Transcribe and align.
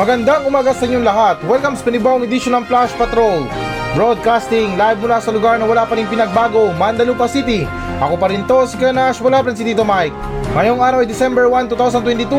Magandang 0.00 0.48
umaga 0.48 0.72
sa 0.72 0.88
inyong 0.88 1.04
lahat. 1.04 1.36
Welcome 1.44 1.76
sa 1.76 1.84
panibawang 1.84 2.24
edisyon 2.24 2.56
ng 2.56 2.64
Flash 2.64 2.88
Patrol. 2.96 3.44
Broadcasting 3.92 4.80
live 4.80 4.96
mula 4.96 5.20
sa 5.20 5.28
lugar 5.28 5.60
na 5.60 5.68
wala 5.68 5.84
pa 5.84 5.92
rin 5.92 6.08
pinagbago, 6.08 6.72
Mandalupa 6.72 7.28
City. 7.28 7.68
Ako 8.00 8.16
pa 8.16 8.32
rin 8.32 8.48
to, 8.48 8.64
si 8.64 8.80
Kanash, 8.80 9.20
wala 9.20 9.44
pa 9.44 9.52
rin 9.52 9.60
si 9.60 9.64
Tito 9.68 9.84
Mike. 9.84 10.16
Ngayong 10.56 10.80
araw 10.80 11.04
ay 11.04 11.08
December 11.12 11.52
1, 11.52 11.68
2022. 11.76 12.32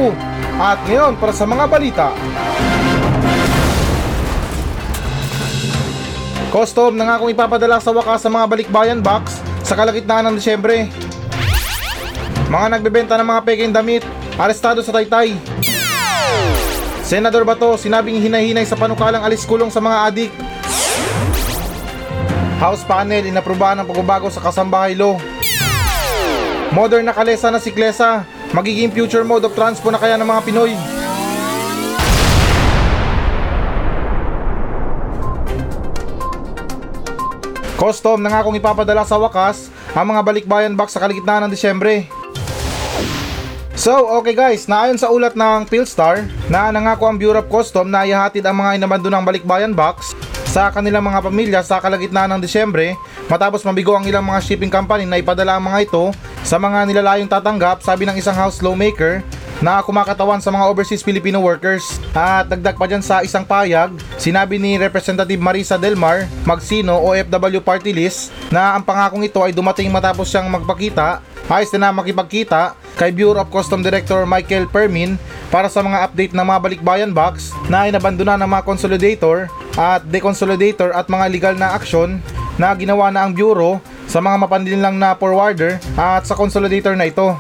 At 0.58 0.82
ngayon, 0.90 1.22
para 1.22 1.38
sa 1.38 1.46
mga 1.46 1.70
balita. 1.70 2.08
Custom 6.50 6.98
na 6.98 7.14
nga 7.14 7.16
akong 7.22 7.30
ipapadala 7.30 7.78
sa 7.78 7.94
wakas 7.94 8.26
sa 8.26 8.34
mga 8.34 8.46
balikbayan 8.50 9.06
box 9.06 9.38
sa 9.62 9.78
kalagitnaan 9.78 10.34
ng 10.34 10.36
Disyembre. 10.42 10.90
Mga 12.50 12.68
nagbebenta 12.74 13.22
ng 13.22 13.28
mga 13.30 13.42
peking 13.46 13.70
damit, 13.70 14.02
arestado 14.42 14.82
sa 14.82 14.90
Taytay. 14.98 15.38
Senador 17.12 17.44
Bato, 17.44 17.76
sinabing 17.76 18.24
hinahinay 18.24 18.64
sa 18.64 18.80
panukalang 18.80 19.20
alis 19.20 19.44
kulong 19.44 19.68
sa 19.68 19.84
mga 19.84 19.98
adik. 20.08 20.32
House 22.56 22.88
panel, 22.88 23.28
inaprubahan 23.28 23.84
ng 23.84 23.88
pagbabago 23.92 24.32
sa 24.32 24.40
kasambahay 24.40 24.96
law. 24.96 25.20
Modern 26.72 27.04
na 27.04 27.12
kalesa 27.12 27.52
na 27.52 27.60
siklesa, 27.60 28.24
magiging 28.56 28.96
future 28.96 29.28
mode 29.28 29.44
of 29.44 29.52
transport 29.52 29.92
na 29.92 30.00
kaya 30.00 30.16
ng 30.16 30.24
mga 30.24 30.40
Pinoy. 30.48 30.72
Custom 37.76 38.24
na 38.24 38.32
nga 38.32 38.40
akong 38.40 38.56
ipapadala 38.56 39.04
sa 39.04 39.20
wakas 39.20 39.68
ang 39.92 40.16
mga 40.16 40.24
balikbayan 40.24 40.80
box 40.80 40.96
sa 40.96 41.04
kaligitnaan 41.04 41.44
ng 41.44 41.52
Disyembre. 41.52 42.21
So, 43.82 44.06
okay 44.22 44.38
guys, 44.38 44.70
naayon 44.70 45.02
sa 45.02 45.10
ulat 45.10 45.34
ng 45.34 45.66
Philstar 45.66 46.30
na 46.54 46.70
nangako 46.70 47.10
ang 47.10 47.18
Bureau 47.18 47.42
of 47.42 47.50
Custom 47.50 47.90
na 47.90 48.06
ihahatid 48.06 48.46
ang 48.46 48.62
mga 48.62 48.78
inamando 48.78 49.10
ng 49.10 49.26
balikbayan 49.26 49.74
box 49.74 50.14
sa 50.54 50.70
kanilang 50.70 51.02
mga 51.02 51.26
pamilya 51.26 51.60
sa 51.66 51.82
kalagitnaan 51.82 52.30
ng 52.30 52.46
Disyembre 52.46 52.94
matapos 53.26 53.66
mabigo 53.66 53.98
ang 53.98 54.06
ilang 54.06 54.22
mga 54.22 54.38
shipping 54.46 54.70
company 54.70 55.10
na 55.10 55.18
ipadala 55.18 55.58
ang 55.58 55.66
mga 55.66 55.90
ito 55.90 56.14
sa 56.46 56.62
mga 56.62 56.94
nilalayong 56.94 57.26
tatanggap 57.26 57.82
sabi 57.82 58.06
ng 58.06 58.14
isang 58.22 58.38
house 58.38 58.62
lawmaker 58.62 59.26
na 59.66 59.82
kumakatawan 59.82 60.38
sa 60.46 60.54
mga 60.54 60.70
overseas 60.70 61.02
Filipino 61.02 61.42
workers. 61.42 61.98
At 62.14 62.54
dagdag 62.54 62.78
pa 62.78 62.86
dyan 62.86 63.02
sa 63.02 63.26
isang 63.26 63.50
payag, 63.50 63.98
sinabi 64.22 64.62
ni 64.62 64.78
Representative 64.78 65.42
Marisa 65.42 65.82
Delmar 65.82 66.30
Magsino 66.46 67.02
OFW 67.02 67.66
Party 67.66 67.98
List 67.98 68.30
na 68.54 68.78
ang 68.78 68.86
pangakong 68.86 69.26
ito 69.26 69.42
ay 69.42 69.58
dumating 69.58 69.90
matapos 69.90 70.30
siyang 70.30 70.54
magpakita 70.54 71.31
ayos 71.52 71.68
na 71.76 71.92
makipagkita 71.92 72.80
kay 72.96 73.12
Bureau 73.12 73.44
of 73.44 73.52
Custom 73.52 73.84
Director 73.84 74.24
Michael 74.24 74.72
Permin 74.72 75.20
para 75.52 75.68
sa 75.68 75.84
mga 75.84 76.08
update 76.08 76.32
ng 76.32 76.48
mga 76.48 76.60
balikbayan 76.64 77.12
box 77.12 77.52
na 77.68 77.92
inabandona 77.92 78.40
ng 78.40 78.48
mga 78.48 78.64
consolidator 78.64 79.52
at 79.76 80.00
deconsolidator 80.08 80.96
at 80.96 81.12
mga 81.12 81.26
legal 81.28 81.56
na 81.60 81.76
aksyon 81.76 82.24
na 82.56 82.72
ginawa 82.72 83.12
na 83.12 83.28
ang 83.28 83.36
Bureau 83.36 83.84
sa 84.08 84.24
mga 84.24 84.48
mapanilang 84.48 84.96
na 84.96 85.12
forwarder 85.12 85.76
at 86.00 86.24
sa 86.24 86.40
consolidator 86.40 86.96
na 86.96 87.12
ito. 87.12 87.36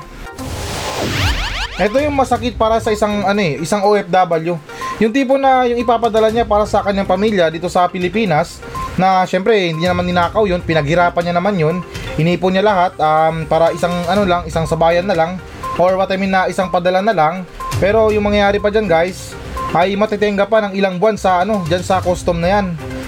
Ito 1.80 1.98
yung 2.04 2.14
masakit 2.14 2.60
para 2.60 2.84
sa 2.84 2.92
isang 2.92 3.24
ano 3.24 3.40
eh, 3.40 3.64
isang 3.64 3.80
OFW. 3.80 4.60
Yung 5.00 5.14
tipo 5.16 5.40
na 5.40 5.64
yung 5.66 5.80
ipapadala 5.80 6.30
niya 6.30 6.44
para 6.44 6.68
sa 6.68 6.84
kanyang 6.84 7.08
pamilya 7.08 7.48
dito 7.48 7.72
sa 7.72 7.88
Pilipinas 7.88 8.60
na 9.00 9.24
syempre 9.24 9.72
hindi 9.72 9.88
niya 9.88 9.96
naman 9.96 10.06
ninakaw 10.12 10.44
yun, 10.44 10.60
pinaghirapan 10.60 11.24
niya 11.24 11.36
naman 11.40 11.56
yun. 11.56 11.76
Inipon 12.22 12.54
niya 12.54 12.62
lahat 12.62 12.94
um, 13.02 13.50
para 13.50 13.74
isang 13.74 13.94
ano 14.06 14.30
lang, 14.30 14.46
isang 14.46 14.70
sabayan 14.70 15.10
na 15.10 15.18
lang 15.18 15.42
or 15.82 15.98
what 15.98 16.14
I 16.14 16.22
mean 16.22 16.30
na 16.30 16.46
isang 16.46 16.70
padala 16.70 17.02
na 17.02 17.18
lang. 17.18 17.42
Pero 17.82 18.14
yung 18.14 18.30
mangyayari 18.30 18.62
pa 18.62 18.70
diyan 18.70 18.86
guys, 18.86 19.34
ay 19.74 19.98
matitenga 19.98 20.46
pa 20.46 20.62
ng 20.70 20.78
ilang 20.78 21.02
buwan 21.02 21.18
sa 21.18 21.42
ano, 21.42 21.66
diyan 21.66 21.82
sa 21.82 21.98
custom 21.98 22.38
na 22.38 22.62
yan. 22.62 22.66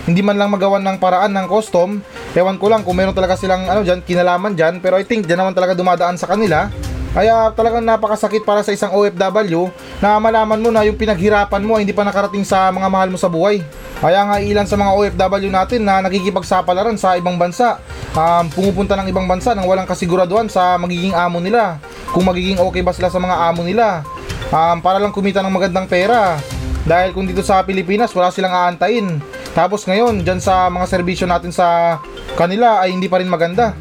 Hindi 0.09 0.25
man 0.25 0.41
lang 0.41 0.50
magawan 0.50 0.81
ng 0.81 0.97
paraan 0.97 1.30
ng 1.38 1.45
custom. 1.45 2.02
Ewan 2.34 2.58
ko 2.58 2.73
lang 2.73 2.81
kung 2.81 2.97
meron 2.97 3.13
talaga 3.13 3.38
silang 3.38 3.69
ano 3.69 3.85
diyan, 3.85 4.01
kinalaman 4.01 4.57
diyan, 4.57 4.81
pero 4.81 4.97
I 4.97 5.06
think 5.06 5.30
diyan 5.30 5.45
naman 5.45 5.53
talaga 5.53 5.78
dumadaan 5.78 6.18
sa 6.18 6.25
kanila. 6.25 6.74
Kaya 7.13 7.53
talagang 7.53 7.85
napakasakit 7.85 8.41
para 8.41 8.66
sa 8.66 8.74
isang 8.74 8.90
OFW 8.90 9.69
na 10.01 10.18
malaman 10.18 10.57
mo 10.57 10.74
na 10.74 10.81
yung 10.81 10.97
pinaghirapan 10.97 11.62
mo 11.62 11.78
ay 11.78 11.85
hindi 11.85 11.94
pa 11.94 12.01
nakarating 12.01 12.41
sa 12.41 12.74
mga 12.74 12.90
mahal 12.90 13.13
mo 13.13 13.22
sa 13.22 13.29
buhay. 13.29 13.62
Kaya 14.01 14.25
nga 14.25 14.41
ilan 14.41 14.66
sa 14.66 14.75
mga 14.75 14.91
OFW 14.97 15.53
natin 15.53 15.85
na 15.85 16.01
nakikipagsapalaran 16.01 16.97
sa 16.97 17.13
ibang 17.13 17.38
bansa, 17.38 17.78
um, 18.18 18.50
pumupunta 18.50 18.97
ng 18.97 19.13
ibang 19.13 19.29
bansa 19.29 19.53
nang 19.53 19.69
walang 19.69 19.85
kasiguraduhan 19.85 20.50
sa 20.50 20.74
magiging 20.81 21.13
amo 21.13 21.38
nila. 21.38 21.78
Kung 22.09 22.25
magiging 22.25 22.57
okay 22.57 22.81
ba 22.81 22.91
sila 22.91 23.13
sa 23.13 23.22
mga 23.22 23.35
amo 23.45 23.62
nila. 23.62 24.01
Um, 24.50 24.81
para 24.81 24.97
lang 24.97 25.13
kumita 25.13 25.45
ng 25.45 25.53
magandang 25.53 25.85
pera. 25.85 26.41
Dahil 26.84 27.13
kung 27.13 27.30
dito 27.30 27.45
sa 27.45 27.62
Pilipinas 27.62 28.09
wala 28.18 28.34
silang 28.34 28.51
aantayin. 28.51 29.22
Tapos 29.53 29.85
ngayon, 29.85 30.25
dyan 30.25 30.41
sa 30.41 30.66
mga 30.68 30.90
serbisyo 30.90 31.30
natin 31.30 31.53
sa 31.53 32.01
kanila 32.34 32.81
ay 32.81 32.90
hindi 32.90 33.06
pa 33.06 33.22
rin 33.22 33.30
maganda. 33.30 33.78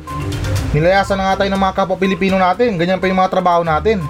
Nilayasan 0.72 1.20
na 1.20 1.28
nga 1.28 1.44
tayo 1.44 1.52
ng 1.52 1.60
mga 1.60 1.76
kapwa 1.76 2.00
Pilipino 2.00 2.40
natin. 2.40 2.80
Ganyan 2.80 2.96
pa 2.96 3.04
yung 3.04 3.20
mga 3.20 3.32
trabaho 3.32 3.60
natin. 3.60 4.00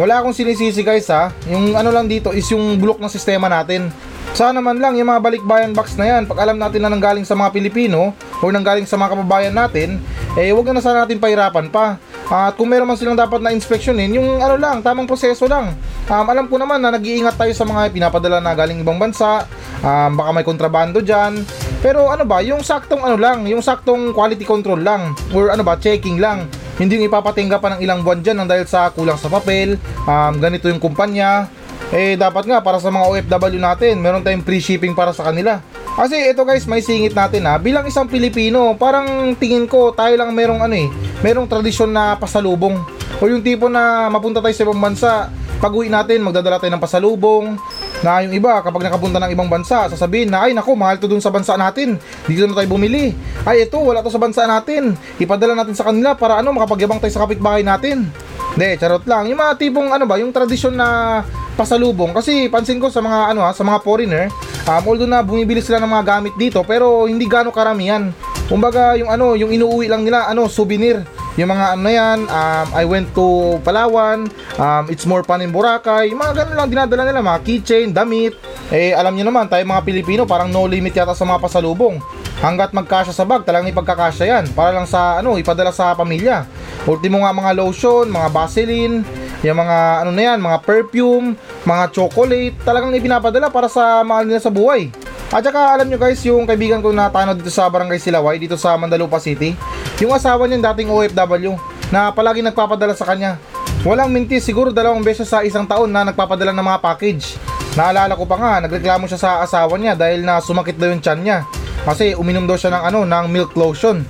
Wala 0.00 0.24
akong 0.24 0.32
sinisisi 0.32 0.80
guys 0.80 1.04
ha. 1.12 1.28
Yung 1.52 1.76
ano 1.76 1.92
lang 1.92 2.08
dito 2.08 2.32
is 2.32 2.48
yung 2.48 2.80
bulok 2.80 2.96
ng 2.96 3.12
sistema 3.12 3.44
natin. 3.52 3.92
Sana 4.32 4.64
man 4.64 4.80
lang 4.80 4.96
yung 4.96 5.12
mga 5.12 5.20
balikbayan 5.20 5.76
box 5.76 6.00
na 6.00 6.08
yan, 6.08 6.24
pag 6.24 6.40
alam 6.40 6.56
natin 6.56 6.80
na 6.80 6.88
nanggaling 6.88 7.28
sa 7.28 7.36
mga 7.36 7.52
Pilipino 7.52 8.16
o 8.40 8.48
nanggaling 8.48 8.88
sa 8.88 8.96
mga 8.96 9.12
kababayan 9.12 9.52
natin, 9.52 10.00
eh 10.32 10.48
wag 10.56 10.64
na, 10.64 10.80
na 10.80 10.82
sana 10.82 11.04
natin 11.04 11.20
pahirapan 11.20 11.68
pa. 11.68 12.00
At 12.32 12.56
kung 12.56 12.72
meron 12.72 12.88
man 12.88 12.96
silang 12.96 13.20
dapat 13.20 13.44
na 13.44 13.52
inspeksyonin, 13.52 14.16
yung 14.16 14.40
ano 14.40 14.56
lang, 14.56 14.80
tamang 14.80 15.04
proseso 15.04 15.44
lang. 15.44 15.76
Um, 16.08 16.24
alam 16.24 16.48
ko 16.48 16.56
naman 16.56 16.80
na 16.80 16.96
nag-iingat 16.96 17.36
tayo 17.36 17.52
sa 17.52 17.68
mga 17.68 17.92
pinapadala 17.92 18.40
na 18.40 18.56
galing 18.56 18.80
ibang 18.80 18.96
bansa, 18.96 19.44
um, 19.84 20.10
baka 20.16 20.30
may 20.32 20.44
kontrabando 20.48 21.04
dyan. 21.04 21.44
Pero 21.82 22.06
ano 22.06 22.22
ba, 22.22 22.38
yung 22.46 22.62
saktong 22.62 23.02
ano 23.02 23.18
lang, 23.18 23.42
yung 23.50 23.58
saktong 23.58 24.14
quality 24.14 24.46
control 24.46 24.78
lang, 24.78 25.18
or 25.34 25.50
ano 25.50 25.66
ba, 25.66 25.74
checking 25.74 26.22
lang. 26.22 26.46
Hindi 26.78 27.02
yung 27.02 27.10
ipapatingga 27.10 27.58
pa 27.58 27.74
ng 27.74 27.80
ilang 27.82 28.06
buwan 28.06 28.22
dyan 28.22 28.38
ng 28.38 28.48
dahil 28.48 28.64
sa 28.70 28.94
kulang 28.94 29.18
sa 29.18 29.26
papel, 29.26 29.76
um, 30.06 30.32
ganito 30.38 30.70
yung 30.70 30.78
kumpanya. 30.78 31.50
Eh 31.92 32.16
dapat 32.16 32.48
nga 32.48 32.62
para 32.62 32.78
sa 32.80 32.88
mga 32.88 33.04
OFW 33.04 33.60
natin, 33.60 33.98
meron 33.98 34.22
tayong 34.22 34.46
free 34.46 34.62
shipping 34.62 34.94
para 34.94 35.10
sa 35.10 35.26
kanila. 35.26 35.60
Kasi 35.92 36.32
ito 36.32 36.40
guys, 36.46 36.64
may 36.64 36.80
singit 36.80 37.12
natin 37.12 37.44
ha. 37.44 37.60
Bilang 37.60 37.84
isang 37.84 38.08
Pilipino, 38.08 38.78
parang 38.80 39.36
tingin 39.36 39.68
ko 39.68 39.92
tayo 39.92 40.16
lang 40.16 40.32
merong 40.32 40.64
ano 40.64 40.72
eh, 40.72 40.88
merong 41.20 41.50
tradisyon 41.50 41.92
na 41.92 42.16
pasalubong. 42.16 42.80
O 43.20 43.28
yung 43.28 43.44
tipo 43.44 43.68
na 43.68 44.08
mapunta 44.08 44.40
tayo 44.40 44.54
sa 44.56 44.64
ibang 44.64 44.80
bansa, 44.80 45.28
pag 45.60 45.70
uwi 45.70 45.92
natin, 45.92 46.24
magdadala 46.24 46.56
tayo 46.56 46.72
ng 46.72 46.82
pasalubong. 46.82 47.60
Na 48.02 48.18
yung 48.26 48.34
iba, 48.34 48.58
kapag 48.58 48.82
nakapunta 48.82 49.22
ng 49.22 49.30
ibang 49.30 49.46
bansa, 49.46 49.86
sasabihin 49.86 50.26
na, 50.26 50.50
ay 50.50 50.52
nako, 50.58 50.74
mahal 50.74 50.98
to 50.98 51.06
dun 51.06 51.22
sa 51.22 51.30
bansa 51.30 51.54
natin. 51.54 52.02
Dito 52.26 52.50
na 52.50 52.58
tayo 52.58 52.66
bumili. 52.66 53.14
Ay 53.46 53.64
ito, 53.66 53.78
wala 53.78 54.02
to 54.02 54.10
sa 54.10 54.18
bansa 54.18 54.42
natin. 54.42 54.98
Ipadala 55.22 55.54
natin 55.54 55.78
sa 55.78 55.86
kanila 55.86 56.18
para 56.18 56.42
ano, 56.42 56.50
makapagyabang 56.50 56.98
tayo 56.98 57.14
sa 57.14 57.22
kapitbahay 57.22 57.62
natin. 57.62 58.10
Hindi, 58.58 58.70
charot 58.76 59.06
lang. 59.06 59.30
Yung 59.30 59.38
mga 59.38 59.54
tipong 59.54 59.88
ano 59.94 60.04
ba, 60.04 60.18
yung 60.18 60.34
tradisyon 60.34 60.74
na 60.74 61.22
pasalubong 61.54 62.16
kasi 62.16 62.48
pansin 62.48 62.80
ko 62.80 62.88
sa 62.88 63.04
mga 63.04 63.32
ano 63.32 63.44
ha, 63.44 63.52
sa 63.54 63.64
mga 63.64 63.80
foreigner, 63.84 64.26
um, 64.66 64.82
although 64.88 65.08
na 65.08 65.20
bumibili 65.20 65.60
sila 65.60 65.78
ng 65.80 65.88
mga 65.88 66.04
gamit 66.04 66.34
dito 66.40 66.64
pero 66.64 67.06
hindi 67.06 67.28
gaano 67.28 67.52
karamihan. 67.52 68.10
Kumbaga 68.50 68.98
yung 68.98 69.08
ano, 69.08 69.38
yung 69.38 69.54
inuuwi 69.54 69.88
lang 69.88 70.04
nila 70.04 70.28
ano, 70.28 70.50
souvenir. 70.50 71.00
Yung 71.40 71.48
mga 71.48 71.80
ano 71.80 71.88
yan, 71.88 72.18
um, 72.28 72.66
I 72.76 72.84
went 72.84 73.08
to 73.16 73.56
Palawan, 73.64 74.28
um, 74.60 74.84
it's 74.92 75.08
more 75.08 75.24
fun 75.24 75.40
in 75.40 75.48
Boracay, 75.48 76.12
yung 76.12 76.20
mga 76.20 76.44
ganun 76.44 76.56
lang 76.60 76.68
dinadala 76.68 77.08
nila, 77.08 77.24
mga 77.24 77.40
keychain, 77.40 77.88
damit. 77.88 78.36
Eh 78.68 78.92
alam 78.92 79.16
niyo 79.16 79.24
naman, 79.24 79.48
tayo 79.48 79.64
mga 79.64 79.80
Pilipino 79.80 80.28
parang 80.28 80.52
no 80.52 80.68
limit 80.68 80.92
yata 80.92 81.16
sa 81.16 81.24
mga 81.24 81.40
pasalubong. 81.40 81.96
Hanggat 82.44 82.76
magkasya 82.76 83.16
sa 83.16 83.24
bag, 83.24 83.48
talagang 83.48 83.70
ipagkakasya 83.72 84.26
yan. 84.28 84.44
Para 84.52 84.74
lang 84.76 84.84
sa 84.84 85.22
ano, 85.22 85.38
ipadala 85.38 85.72
sa 85.72 85.96
pamilya. 85.96 86.44
Ultimo 86.84 87.22
nga 87.22 87.30
mga 87.30 87.54
lotion, 87.54 88.10
mga 88.10 88.28
Vaseline, 88.34 89.06
yung 89.40 89.56
mga 89.56 89.78
ano 90.04 90.10
na 90.10 90.22
yan, 90.22 90.38
mga 90.42 90.58
perfume, 90.66 91.38
mga 91.64 91.84
chocolate, 91.94 92.54
talagang 92.66 92.92
ipinapadala 92.92 93.48
para 93.48 93.72
sa 93.72 94.04
mahal 94.04 94.26
nila 94.26 94.42
sa 94.42 94.50
buhay. 94.50 94.90
At 95.32 95.40
saka 95.48 95.80
alam 95.80 95.88
nyo 95.88 95.96
guys, 95.96 96.20
yung 96.28 96.44
kaibigan 96.44 96.84
ko 96.84 96.92
na 96.92 97.08
tano 97.08 97.32
dito 97.32 97.48
sa 97.48 97.64
Barangay 97.72 97.96
Silaway, 97.96 98.36
dito 98.36 98.60
sa 98.60 98.76
Mandalupa 98.76 99.16
City, 99.16 99.56
yung 100.02 100.10
asawa 100.10 100.50
niya 100.50 100.74
dating 100.74 100.90
OFW, 100.90 101.54
na 101.94 102.10
palagi 102.10 102.42
nagpapadala 102.42 102.98
sa 102.98 103.06
kanya. 103.06 103.38
Walang 103.86 104.10
minti, 104.10 104.42
siguro 104.42 104.74
dalawang 104.74 105.06
beses 105.06 105.30
sa 105.30 105.46
isang 105.46 105.62
taon 105.62 105.94
na 105.94 106.10
nagpapadala 106.10 106.50
ng 106.50 106.66
mga 106.66 106.82
package. 106.82 107.38
Naalala 107.78 108.18
ko 108.18 108.26
pa 108.26 108.34
nga, 108.34 108.66
nagreklamo 108.66 109.06
siya 109.06 109.22
sa 109.22 109.30
asawa 109.46 109.78
niya 109.78 109.94
dahil 109.94 110.26
na 110.26 110.42
sumakit 110.42 110.74
daw 110.74 110.90
yung 110.90 110.98
tiyan 110.98 111.22
niya. 111.22 111.46
Kasi 111.86 112.18
uminom 112.18 112.50
daw 112.50 112.58
siya 112.58 112.74
ng 112.74 112.82
ano, 112.82 113.06
ng 113.06 113.30
milk 113.30 113.54
lotion. 113.54 114.02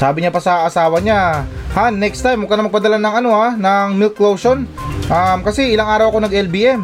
Sabi 0.00 0.22
niya 0.22 0.30
pa 0.30 0.38
sa 0.38 0.62
asawa 0.62 1.02
niya, 1.02 1.42
Han, 1.74 1.98
next 1.98 2.22
time 2.22 2.38
huwag 2.42 2.50
ka 2.54 2.58
na 2.58 2.66
magpadala 2.70 2.98
ng 2.98 3.14
ano 3.22 3.30
ha, 3.34 3.54
ng 3.58 3.98
milk 3.98 4.14
lotion. 4.22 4.66
Um, 5.10 5.38
kasi 5.42 5.74
ilang 5.74 5.90
araw 5.90 6.14
ako 6.14 6.18
nag-LBM. 6.26 6.82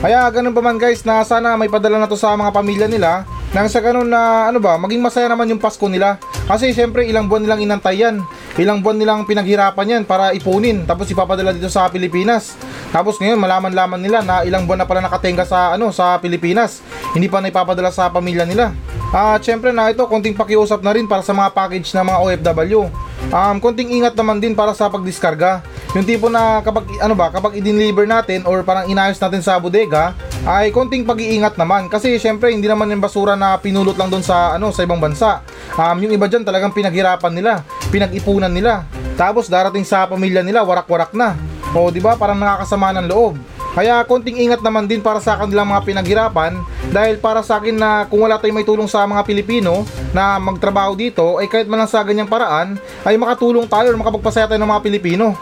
Kaya 0.00 0.24
ganun 0.32 0.56
pa 0.56 0.64
man 0.64 0.80
guys 0.80 1.04
na 1.04 1.20
sana 1.28 1.60
may 1.60 1.68
padala 1.68 2.00
na 2.00 2.08
to 2.08 2.16
sa 2.16 2.32
mga 2.32 2.56
pamilya 2.56 2.88
nila 2.88 3.28
nang 3.50 3.66
sa 3.66 3.82
ganun 3.82 4.06
na 4.06 4.46
ano 4.46 4.62
ba, 4.62 4.78
maging 4.78 5.02
masaya 5.02 5.26
naman 5.26 5.50
yung 5.50 5.58
Pasko 5.58 5.82
nila. 5.90 6.22
Kasi 6.46 6.70
syempre 6.70 7.02
ilang 7.02 7.26
buwan 7.26 7.42
nilang 7.42 7.60
inantay 7.66 7.98
yan. 7.98 8.22
Ilang 8.54 8.78
buwan 8.78 8.94
nilang 8.94 9.20
pinaghirapan 9.26 9.98
yan 9.98 10.02
para 10.06 10.30
ipunin 10.30 10.86
tapos 10.86 11.10
ipapadala 11.10 11.50
dito 11.50 11.66
sa 11.66 11.90
Pilipinas. 11.90 12.54
Tapos 12.94 13.18
ngayon 13.18 13.42
malaman-laman 13.42 13.98
nila 13.98 14.22
na 14.22 14.46
ilang 14.46 14.70
buwan 14.70 14.82
na 14.82 14.86
pala 14.86 15.02
nakatenga 15.02 15.42
sa 15.42 15.74
ano 15.74 15.90
sa 15.90 16.22
Pilipinas. 16.22 16.78
Hindi 17.10 17.26
pa 17.26 17.42
na 17.42 17.50
ipapadala 17.50 17.90
sa 17.90 18.06
pamilya 18.06 18.46
nila. 18.46 18.70
At 19.10 19.42
syempre 19.42 19.74
na 19.74 19.90
ito, 19.90 20.06
konting 20.06 20.38
pakiusap 20.38 20.86
na 20.86 20.94
rin 20.94 21.10
para 21.10 21.26
sa 21.26 21.34
mga 21.34 21.50
package 21.50 21.90
ng 21.90 22.06
mga 22.06 22.18
OFW. 22.22 22.86
Um, 23.34 23.56
konting 23.58 23.90
ingat 23.90 24.14
naman 24.14 24.38
din 24.38 24.54
para 24.54 24.70
sa 24.78 24.86
pagdiskarga. 24.86 25.66
Yung 25.90 26.06
tipo 26.06 26.30
na 26.30 26.62
kapag 26.62 26.86
ano 27.02 27.18
ba, 27.18 27.34
kapag 27.34 27.58
i-deliver 27.58 28.06
natin 28.06 28.46
or 28.46 28.62
parang 28.62 28.86
inayos 28.86 29.18
natin 29.18 29.42
sa 29.42 29.58
bodega, 29.58 30.14
ay 30.46 30.70
konting 30.70 31.02
pag-iingat 31.02 31.58
naman 31.58 31.90
kasi 31.90 32.14
syempre 32.14 32.54
hindi 32.54 32.70
naman 32.70 32.86
yung 32.94 33.02
basura 33.02 33.34
na 33.34 33.58
pinulot 33.58 33.98
lang 33.98 34.06
doon 34.06 34.22
sa 34.22 34.54
ano 34.54 34.70
sa 34.70 34.86
ibang 34.86 35.02
bansa. 35.02 35.42
Um, 35.74 35.98
yung 35.98 36.14
iba 36.14 36.30
diyan 36.30 36.46
talagang 36.46 36.70
pinaghirapan 36.70 37.34
nila, 37.34 37.66
pinag-ipunan 37.90 38.54
nila. 38.54 38.86
Tapos 39.18 39.50
darating 39.50 39.82
sa 39.82 40.06
pamilya 40.06 40.46
nila, 40.46 40.62
warak-warak 40.62 41.10
na. 41.10 41.34
O 41.74 41.90
di 41.90 41.98
ba, 41.98 42.14
parang 42.14 42.38
nakakasama 42.38 42.94
ng 42.94 43.10
loob. 43.10 43.34
Kaya 43.74 44.02
konting 44.06 44.38
ingat 44.46 44.62
naman 44.62 44.86
din 44.86 45.02
para 45.02 45.18
sa 45.18 45.38
kanilang 45.38 45.74
mga 45.74 45.86
pinaghirapan 45.86 46.58
dahil 46.90 47.18
para 47.22 47.42
sa 47.42 47.58
akin 47.58 47.74
na 47.74 47.90
kung 48.06 48.22
wala 48.22 48.38
tayong 48.38 48.62
may 48.62 48.66
tulong 48.66 48.90
sa 48.90 49.06
mga 49.06 49.22
Pilipino 49.22 49.86
na 50.10 50.42
magtrabaho 50.42 50.98
dito 50.98 51.38
ay 51.38 51.46
kahit 51.46 51.70
man 51.70 51.82
lang 51.82 51.90
sa 51.90 52.02
ganyang 52.02 52.26
paraan 52.26 52.78
ay 53.06 53.14
makatulong 53.14 53.70
tayo 53.70 53.94
or 53.94 53.98
makapagpasaya 53.98 54.50
tayo 54.50 54.58
ng 54.58 54.70
mga 54.74 54.82
Pilipino. 54.82 55.38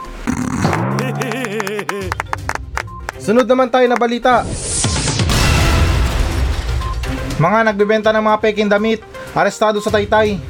Sunod 3.28 3.44
naman 3.44 3.68
tayo 3.68 3.84
na 3.84 4.00
balita. 4.00 4.40
Mga 7.36 7.58
nagbebenta 7.60 8.08
ng 8.08 8.24
mga 8.24 8.40
peking 8.40 8.72
damit, 8.72 9.04
arestado 9.36 9.76
sa 9.84 9.92
Taytay. 9.92 10.40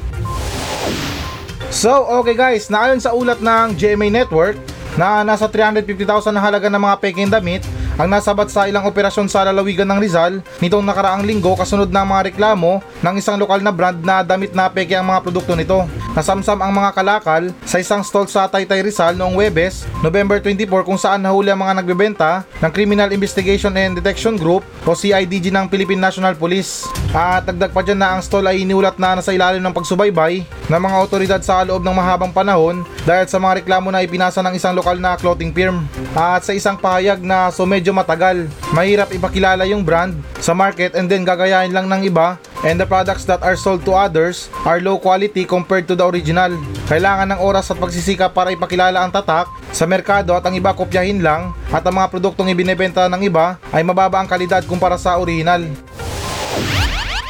So, 1.67 1.91
okay 2.23 2.39
guys, 2.39 2.71
naayon 2.71 3.03
sa 3.03 3.11
ulat 3.11 3.43
ng 3.43 3.75
GMA 3.75 4.07
Network 4.23 4.55
na 4.95 5.27
nasa 5.27 5.51
350,000 5.51 6.31
na 6.31 6.39
halaga 6.39 6.71
ng 6.71 6.79
mga 6.79 6.95
peking 7.03 7.27
damit 7.27 7.67
ang 7.99 8.07
nasabat 8.07 8.47
sa 8.47 8.63
ilang 8.63 8.87
operasyon 8.87 9.27
sa 9.27 9.43
lalawigan 9.43 9.83
ng 9.83 9.99
Rizal 9.99 10.39
nitong 10.63 10.87
nakaraang 10.87 11.27
linggo 11.27 11.59
kasunod 11.59 11.91
ng 11.91 12.05
mga 12.07 12.31
reklamo 12.31 12.79
ng 13.03 13.15
isang 13.19 13.35
lokal 13.35 13.59
na 13.59 13.75
brand 13.75 13.99
na 13.99 14.23
damit 14.23 14.55
na 14.55 14.71
peke 14.71 14.95
ang 14.95 15.03
mga 15.03 15.19
produkto 15.19 15.51
nito. 15.51 15.83
Nasamsam 16.19 16.59
ang 16.59 16.75
mga 16.75 16.91
kalakal 16.91 17.47
sa 17.63 17.79
isang 17.79 18.03
stall 18.03 18.27
sa 18.27 18.43
Taytay 18.51 18.83
Rizal 18.83 19.15
noong 19.15 19.39
Webes, 19.39 19.87
November 20.03 20.43
24 20.43 20.83
kung 20.83 20.99
saan 20.99 21.23
nahuli 21.23 21.47
ang 21.47 21.63
mga 21.63 21.79
nagbebenta 21.79 22.43
ng 22.59 22.71
Criminal 22.75 23.15
Investigation 23.15 23.71
and 23.79 23.95
Detection 23.95 24.35
Group 24.35 24.67
o 24.83 24.91
CIDG 24.91 25.47
ng 25.47 25.71
Philippine 25.71 26.03
National 26.03 26.35
Police. 26.35 26.91
At 27.15 27.47
dagdag 27.47 27.71
pa 27.71 27.87
dyan 27.87 28.03
na 28.03 28.11
ang 28.11 28.19
stall 28.19 28.51
ay 28.51 28.67
iniulat 28.67 28.99
na 28.99 29.15
nasa 29.15 29.31
ilalim 29.31 29.63
ng 29.63 29.71
pagsubaybay 29.71 30.43
ng 30.67 30.81
mga 30.83 30.97
otoridad 30.99 31.39
sa 31.39 31.63
loob 31.63 31.87
ng 31.87 31.95
mahabang 31.95 32.35
panahon 32.35 32.83
dahil 33.07 33.23
sa 33.23 33.39
mga 33.39 33.63
reklamo 33.63 33.87
na 33.87 34.03
ipinasa 34.03 34.43
ng 34.43 34.59
isang 34.59 34.75
lokal 34.75 34.99
na 34.99 35.15
clothing 35.15 35.55
firm. 35.55 35.87
At 36.19 36.43
sa 36.43 36.51
isang 36.51 36.75
pahayag 36.75 37.23
na 37.23 37.47
so 37.47 37.63
medyo 37.63 37.95
matagal, 37.95 38.43
mahirap 38.75 39.15
ipakilala 39.15 39.63
yung 39.71 39.87
brand 39.87 40.19
sa 40.43 40.51
market 40.51 40.99
and 40.99 41.07
then 41.07 41.23
gagayahin 41.23 41.71
lang 41.71 41.87
ng 41.87 42.11
iba 42.11 42.35
and 42.63 42.79
the 42.79 42.87
products 42.87 43.23
that 43.23 43.39
are 43.39 43.55
sold 43.55 43.83
to 43.87 43.95
others 43.95 44.51
are 44.67 44.83
low 44.83 44.99
quality 44.99 45.47
compared 45.47 45.87
to 45.87 45.95
the 45.95 46.03
original. 46.03 46.51
Kailangan 46.91 47.35
ng 47.35 47.39
oras 47.39 47.71
at 47.71 47.79
pagsisikap 47.79 48.35
para 48.35 48.51
ipakilala 48.51 48.99
ang 48.99 49.11
tatak 49.13 49.47
sa 49.71 49.85
merkado 49.87 50.35
at 50.35 50.43
ang 50.43 50.55
iba 50.57 50.75
kopyahin 50.75 51.23
lang 51.23 51.55
at 51.71 51.85
ang 51.85 51.95
mga 51.95 52.11
produktong 52.11 52.51
ibinebenta 52.51 53.07
ng 53.07 53.21
iba 53.23 53.55
ay 53.71 53.85
mababa 53.85 54.19
ang 54.19 54.27
kalidad 54.27 54.65
kumpara 54.67 54.99
sa 54.99 55.15
original. 55.21 55.63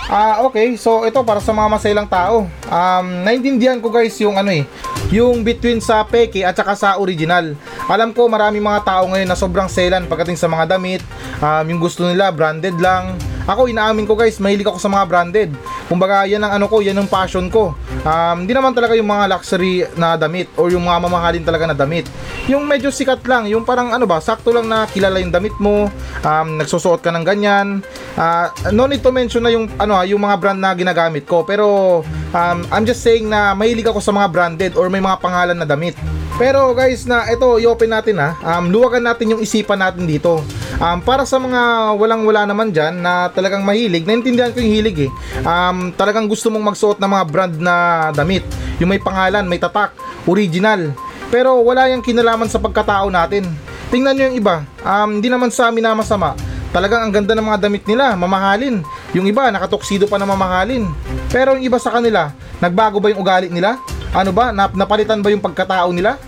Ah, 0.09 0.41
okay. 0.41 0.73
So 0.73 1.05
ito 1.05 1.21
para 1.21 1.37
sa 1.37 1.53
mga 1.53 1.69
masayang 1.69 2.09
tao. 2.09 2.49
Um, 2.65 3.05
naintindihan 3.21 3.77
ko 3.77 3.93
guys 3.93 4.17
yung 4.17 4.41
ano 4.41 4.49
eh, 4.49 4.65
yung 5.13 5.45
between 5.45 5.77
sa 5.77 6.01
peke 6.01 6.41
at 6.41 6.57
saka 6.57 6.73
sa 6.73 6.97
original. 6.97 7.53
Alam 7.85 8.09
ko 8.09 8.25
marami 8.25 8.57
mga 8.57 8.81
tao 8.81 9.05
ngayon 9.05 9.29
na 9.29 9.37
sobrang 9.37 9.69
selan 9.69 10.09
pagdating 10.09 10.33
sa 10.33 10.49
mga 10.49 10.65
damit. 10.65 11.05
Um, 11.37 11.65
yung 11.69 11.81
gusto 11.81 12.09
nila 12.09 12.33
branded 12.33 12.81
lang. 12.81 13.13
Ako 13.49 13.65
inaamin 13.65 14.05
ko 14.05 14.13
guys, 14.13 14.37
mahilig 14.37 14.69
ako 14.69 14.77
sa 14.77 14.93
mga 14.93 15.09
branded. 15.09 15.49
Kumbaga 15.89 16.29
yan 16.29 16.45
ang 16.45 16.61
ano 16.61 16.69
ko, 16.69 16.85
yan 16.85 16.93
ang 17.01 17.09
passion 17.09 17.49
ko. 17.49 17.73
Um, 18.05 18.45
hindi 18.45 18.53
naman 18.53 18.77
talaga 18.77 18.93
yung 18.93 19.09
mga 19.09 19.25
luxury 19.25 19.89
na 19.97 20.13
damit 20.13 20.45
or 20.53 20.69
yung 20.69 20.85
mga 20.85 21.01
mamahalin 21.01 21.41
talaga 21.41 21.65
na 21.65 21.73
damit. 21.73 22.05
Yung 22.45 22.69
medyo 22.69 22.93
sikat 22.93 23.25
lang, 23.25 23.49
yung 23.49 23.65
parang 23.65 23.89
ano 23.89 24.05
ba, 24.05 24.21
sakto 24.21 24.53
lang 24.53 24.69
na 24.69 24.85
kilala 24.85 25.17
yung 25.17 25.33
damit 25.33 25.57
mo, 25.57 25.89
um, 26.21 26.47
nagsusuot 26.61 27.01
ka 27.01 27.09
ng 27.09 27.25
ganyan. 27.25 27.81
Uh, 28.13 28.53
no 28.69 28.85
need 28.85 29.01
to 29.01 29.09
mention 29.09 29.41
na 29.41 29.49
yung 29.49 29.65
ano 29.81 29.97
ha, 29.97 30.05
yung 30.05 30.21
mga 30.21 30.37
brand 30.37 30.61
na 30.61 30.77
ginagamit 30.77 31.25
ko. 31.25 31.41
Pero 31.41 31.99
um, 32.37 32.59
I'm 32.69 32.85
just 32.85 33.01
saying 33.01 33.25
na 33.25 33.57
mahilig 33.57 33.89
ako 33.89 33.97
sa 33.97 34.13
mga 34.13 34.29
branded 34.29 34.73
or 34.77 34.93
may 34.93 35.01
mga 35.01 35.17
pangalan 35.17 35.57
na 35.57 35.65
damit. 35.65 35.97
Pero 36.39 36.71
guys 36.71 37.03
na 37.03 37.27
ito 37.27 37.59
i-open 37.59 37.91
natin 37.91 38.15
ha. 38.15 38.37
Um, 38.39 38.71
luwagan 38.71 39.03
natin 39.03 39.35
yung 39.35 39.41
isipan 39.43 39.83
natin 39.83 40.07
dito. 40.07 40.39
Um, 40.79 41.03
para 41.03 41.27
sa 41.27 41.35
mga 41.35 41.91
walang-wala 41.99 42.47
naman 42.47 42.71
dyan 42.71 43.03
na 43.03 43.27
talagang 43.27 43.67
mahilig, 43.67 44.07
naintindihan 44.07 44.55
ko 44.55 44.63
yung 44.63 44.71
hilig 44.71 44.97
eh. 45.03 45.11
Um, 45.43 45.78
talagang 45.95 46.27
gusto 46.27 46.51
mong 46.51 46.73
magsuot 46.73 46.97
ng 46.99 47.11
mga 47.11 47.25
brand 47.27 47.55
na 47.59 47.75
damit. 48.15 48.43
Yung 48.79 48.91
may 48.91 49.01
pangalan, 49.01 49.45
may 49.47 49.59
tatak, 49.59 49.95
original. 50.27 50.93
Pero 51.29 51.61
wala 51.61 51.89
yung 51.93 52.01
kinalaman 52.01 52.49
sa 52.49 52.57
pagkatao 52.57 53.11
natin. 53.13 53.45
Tingnan 53.89 54.13
nyo 54.17 54.25
yung 54.29 54.37
iba. 54.37 54.55
Um, 54.85 55.09
hindi 55.17 55.29
naman 55.29 55.49
sa 55.49 55.69
amin 55.69 55.81
na 55.85 55.97
masama. 55.97 56.37
Talagang 56.69 57.01
ang 57.01 57.13
ganda 57.13 57.33
ng 57.33 57.45
mga 57.45 57.59
damit 57.65 57.83
nila, 57.89 58.13
mamahalin. 58.13 58.85
Yung 59.17 59.25
iba, 59.25 59.49
nakatoksido 59.49 60.05
pa 60.05 60.21
na 60.21 60.29
mamahalin. 60.29 60.85
Pero 61.33 61.57
yung 61.57 61.65
iba 61.65 61.81
sa 61.81 61.89
kanila, 61.89 62.29
nagbago 62.61 63.01
ba 63.01 63.09
yung 63.09 63.21
ugali 63.25 63.49
nila? 63.49 63.81
Ano 64.13 64.29
ba, 64.29 64.53
nap 64.53 64.77
napalitan 64.77 65.21
ba 65.21 65.33
yung 65.33 65.41
pagkatao 65.41 65.89
nila? 65.89 66.21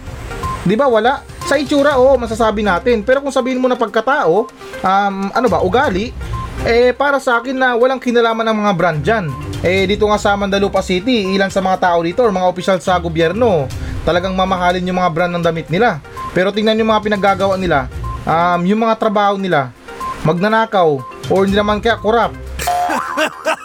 Di 0.65 0.73
ba 0.73 0.89
wala? 0.89 1.21
Sa 1.45 1.57
itsura, 1.57 1.97
oo, 1.97 2.17
masasabi 2.17 2.65
natin. 2.65 3.05
Pero 3.05 3.21
kung 3.21 3.33
sabihin 3.33 3.61
mo 3.61 3.69
na 3.69 3.77
pagkatao, 3.77 4.49
um, 4.81 5.15
ano 5.29 5.47
ba, 5.49 5.61
ugali, 5.61 6.13
eh 6.65 6.93
para 6.93 7.17
sa 7.17 7.41
akin 7.41 7.57
na 7.57 7.73
walang 7.73 7.97
kinalaman 7.97 8.45
ng 8.45 8.57
mga 8.61 8.73
brand 8.77 8.99
dyan. 9.01 9.25
Eh 9.61 9.85
dito 9.85 10.05
nga 10.09 10.17
sa 10.17 10.37
Mandalupa 10.37 10.81
City, 10.81 11.33
ilan 11.33 11.49
sa 11.49 11.61
mga 11.61 11.77
tao 11.81 11.99
dito 12.01 12.21
or 12.21 12.33
mga 12.33 12.49
opisyal 12.49 12.77
sa 12.81 12.97
gobyerno, 12.97 13.65
talagang 14.05 14.33
mamahalin 14.33 14.85
yung 14.85 14.97
mga 15.01 15.13
brand 15.13 15.33
ng 15.33 15.45
damit 15.45 15.69
nila. 15.69 16.01
Pero 16.33 16.53
tingnan 16.53 16.77
yung 16.77 16.89
mga 16.93 17.03
pinaggagawa 17.05 17.57
nila, 17.57 17.89
um, 18.25 18.61
yung 18.65 18.81
mga 18.81 18.97
trabaho 18.97 19.35
nila, 19.37 19.73
magnanakaw, 20.25 21.01
or 21.29 21.39
hindi 21.45 21.57
naman 21.57 21.81
kaya 21.81 21.97
kurap. 21.97 22.31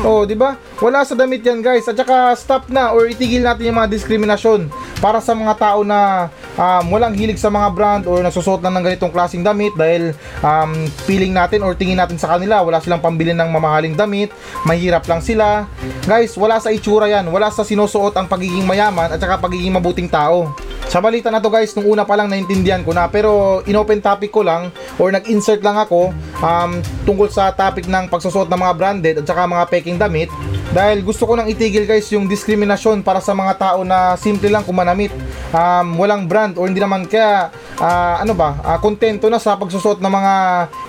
Oh, 0.00 0.24
di 0.24 0.32
ba? 0.32 0.56
Wala 0.80 1.04
sa 1.04 1.12
damit 1.12 1.44
yan, 1.44 1.60
guys. 1.60 1.84
At 1.84 1.92
saka 1.92 2.32
stop 2.32 2.72
na 2.72 2.88
or 2.88 3.04
itigil 3.12 3.44
natin 3.44 3.68
yung 3.68 3.84
mga 3.84 3.92
diskriminasyon 3.92 4.72
para 4.96 5.20
sa 5.20 5.36
mga 5.36 5.60
tao 5.60 5.84
na 5.84 6.32
um, 6.56 6.84
walang 6.90 7.14
hilig 7.14 7.38
sa 7.38 7.52
mga 7.52 7.68
brand 7.74 8.02
or 8.08 8.24
nagsusuot 8.24 8.64
lang 8.64 8.74
ng 8.78 8.84
ganitong 8.86 9.12
klaseng 9.12 9.44
damit 9.44 9.74
dahil 9.76 10.16
um, 10.42 10.88
feeling 11.04 11.34
natin 11.36 11.62
or 11.62 11.76
tingin 11.76 11.98
natin 11.98 12.16
sa 12.16 12.34
kanila 12.34 12.64
wala 12.64 12.80
silang 12.80 13.02
pambili 13.02 13.36
ng 13.36 13.50
mamahaling 13.50 13.94
damit, 13.94 14.32
mahirap 14.64 15.04
lang 15.06 15.20
sila. 15.20 15.68
Guys, 16.08 16.34
wala 16.34 16.58
sa 16.58 16.72
itsura 16.72 17.06
yan, 17.06 17.28
wala 17.28 17.52
sa 17.52 17.62
sinusuot 17.62 18.16
ang 18.16 18.26
pagiging 18.26 18.64
mayaman 18.64 19.12
at 19.12 19.20
saka 19.20 19.38
pagiging 19.38 19.74
mabuting 19.74 20.08
tao. 20.08 20.50
Sa 20.90 20.98
balita 20.98 21.30
na 21.30 21.38
to 21.38 21.46
guys, 21.54 21.70
nung 21.78 21.86
una 21.86 22.02
pa 22.02 22.18
lang 22.18 22.26
naintindihan 22.26 22.82
ko 22.82 22.90
na 22.90 23.06
pero 23.06 23.62
in-open 23.62 24.02
topic 24.02 24.34
ko 24.34 24.42
lang 24.42 24.74
or 24.98 25.14
nag-insert 25.14 25.62
lang 25.62 25.78
ako 25.78 26.10
um, 26.42 26.82
tungkol 27.06 27.30
sa 27.30 27.54
topic 27.54 27.86
ng 27.86 28.10
pagsusuot 28.10 28.50
ng 28.50 28.58
mga 28.58 28.74
branded 28.74 29.14
at 29.22 29.26
saka 29.30 29.46
mga 29.46 29.70
peking 29.70 30.02
damit. 30.02 30.26
Dahil 30.74 31.06
gusto 31.06 31.30
ko 31.30 31.38
nang 31.38 31.46
itigil 31.46 31.86
guys 31.86 32.10
yung 32.10 32.26
diskriminasyon 32.26 33.06
para 33.06 33.22
sa 33.22 33.38
mga 33.38 33.54
tao 33.54 33.86
na 33.86 34.18
simple 34.18 34.50
lang 34.50 34.66
kumanamit. 34.66 35.14
Um, 35.54 35.94
walang 35.94 36.26
brand 36.26 36.58
or 36.58 36.66
hindi 36.66 36.82
naman 36.82 37.06
kaya 37.06 37.54
uh, 37.78 38.18
ano 38.18 38.34
ba, 38.34 38.58
uh, 38.58 38.78
kontento 38.82 39.30
na 39.30 39.38
sa 39.38 39.54
pagsusuot 39.54 40.02
ng 40.02 40.10
mga 40.10 40.34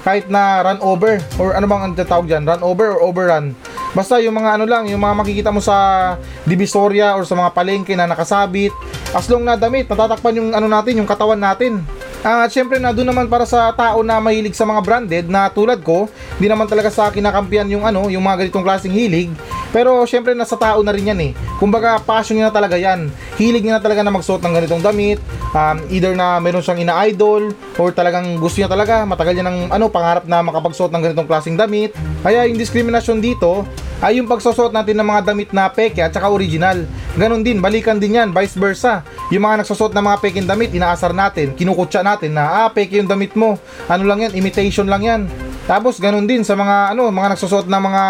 kahit 0.02 0.26
na 0.34 0.66
run 0.66 0.82
over 0.82 1.22
or 1.38 1.54
ano 1.54 1.70
bang 1.70 1.82
ang 1.86 1.94
tawag 1.94 2.26
dyan, 2.26 2.42
run 2.42 2.66
over 2.66 2.98
or 2.98 3.06
overrun. 3.06 3.54
Basta 3.94 4.18
yung 4.18 4.34
mga 4.34 4.58
ano 4.58 4.66
lang, 4.66 4.90
yung 4.90 5.04
mga 5.04 5.14
makikita 5.14 5.50
mo 5.54 5.62
sa 5.62 6.18
divisoria 6.50 7.14
or 7.14 7.22
sa 7.22 7.38
mga 7.38 7.54
palengke 7.54 7.94
na 7.94 8.10
nakasabit 8.10 8.74
as 9.12 9.28
long 9.28 9.44
na 9.44 9.60
damit, 9.60 9.88
natatakpan 9.88 10.40
yung 10.40 10.50
ano 10.56 10.68
natin, 10.72 11.04
yung 11.04 11.10
katawan 11.10 11.40
natin. 11.40 11.84
Ah, 12.22 12.46
at 12.46 12.54
syempre 12.54 12.78
na 12.78 12.94
doon 12.94 13.10
naman 13.10 13.26
para 13.26 13.50
sa 13.50 13.74
tao 13.74 14.06
na 14.06 14.22
mahilig 14.22 14.54
sa 14.54 14.62
mga 14.62 14.82
branded 14.86 15.26
na 15.26 15.50
tulad 15.50 15.82
ko, 15.82 16.06
hindi 16.38 16.48
naman 16.54 16.70
talaga 16.70 16.94
sa 16.94 17.10
akin 17.10 17.26
nakampiyan 17.26 17.66
yung 17.74 17.84
ano, 17.84 18.14
yung 18.14 18.22
mga 18.22 18.46
ganitong 18.46 18.62
klaseng 18.62 18.94
hilig. 18.94 19.34
Pero 19.74 20.06
syempre 20.06 20.38
nasa 20.38 20.54
tao 20.54 20.86
na 20.86 20.94
rin 20.94 21.10
yan 21.10 21.20
eh. 21.20 21.32
Kumbaga 21.58 21.98
passion 21.98 22.38
niya 22.38 22.52
na 22.52 22.56
talaga 22.56 22.78
yan. 22.78 23.10
Hilig 23.42 23.66
niya 23.66 23.80
na 23.80 23.84
talaga 23.84 24.06
na 24.06 24.14
magsuot 24.14 24.38
ng 24.38 24.54
ganitong 24.54 24.84
damit. 24.86 25.18
Um, 25.52 25.82
either 25.90 26.14
na 26.14 26.38
meron 26.38 26.62
siyang 26.62 26.80
ina-idol 26.80 27.58
or 27.82 27.90
talagang 27.90 28.38
gusto 28.38 28.62
niya 28.62 28.70
talaga, 28.70 29.04
matagal 29.04 29.34
niya 29.34 29.46
ng 29.50 29.58
ano, 29.74 29.90
pangarap 29.90 30.30
na 30.30 30.46
makapagsuot 30.46 30.94
ng 30.94 31.02
ganitong 31.02 31.28
klaseng 31.28 31.58
damit. 31.58 31.96
Kaya 32.22 32.46
yung 32.46 32.60
diskriminasyon 32.60 33.18
dito 33.18 33.66
ay 34.02 34.18
yung 34.18 34.28
pagsusuot 34.28 34.74
natin 34.74 34.98
ng 34.98 35.08
mga 35.08 35.22
damit 35.30 35.50
na 35.54 35.70
peke 35.70 36.02
at 36.02 36.12
saka 36.12 36.28
original. 36.28 36.84
Ganon 37.14 37.46
din, 37.46 37.62
balikan 37.62 38.02
din 38.02 38.18
yan, 38.18 38.34
vice 38.34 38.58
versa. 38.58 39.06
Yung 39.30 39.46
mga 39.46 39.62
nagsusuot 39.62 39.94
ng 39.94 40.04
mga 40.04 40.18
peking 40.20 40.48
damit, 40.50 40.74
inaasar 40.74 41.14
natin, 41.14 41.54
kinukutsa 41.54 42.02
natin 42.02 42.34
na, 42.34 42.66
ah, 42.66 42.70
peke 42.74 42.98
yung 42.98 43.08
damit 43.08 43.38
mo. 43.38 43.62
Ano 43.86 44.04
lang 44.10 44.26
yan, 44.26 44.34
imitation 44.34 44.90
lang 44.90 45.06
yan. 45.06 45.22
Tapos 45.70 46.02
ganon 46.02 46.26
din 46.26 46.42
sa 46.42 46.58
mga 46.58 46.98
ano, 46.98 47.14
mga 47.14 47.38
nagsusuot 47.38 47.70
ng 47.70 47.84
mga 47.86 48.04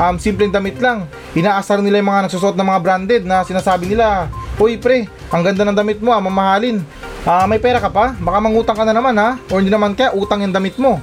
um, 0.00 0.14
simpleng 0.16 0.50
damit 0.50 0.80
lang. 0.80 1.04
Inaasar 1.36 1.84
nila 1.84 2.00
yung 2.00 2.10
mga 2.10 2.26
nagsusot 2.26 2.56
ng 2.56 2.66
mga 2.66 2.80
branded 2.80 3.22
na 3.28 3.44
sinasabi 3.44 3.86
nila, 3.86 4.32
Uy 4.56 4.78
pre, 4.78 5.10
ang 5.34 5.42
ganda 5.42 5.66
ng 5.66 5.76
damit 5.76 5.98
mo 6.00 6.14
ah, 6.14 6.22
mamahalin. 6.22 6.80
Ah, 7.26 7.44
may 7.44 7.60
pera 7.60 7.82
ka 7.82 7.90
pa? 7.92 8.16
Baka 8.16 8.38
mangutang 8.40 8.76
ka 8.76 8.84
na 8.86 8.94
naman 8.94 9.16
ha? 9.18 9.36
Or 9.52 9.60
hindi 9.60 9.72
naman 9.72 9.92
kaya 9.92 10.14
utang 10.14 10.40
yung 10.42 10.54
damit 10.54 10.78
mo. 10.80 11.02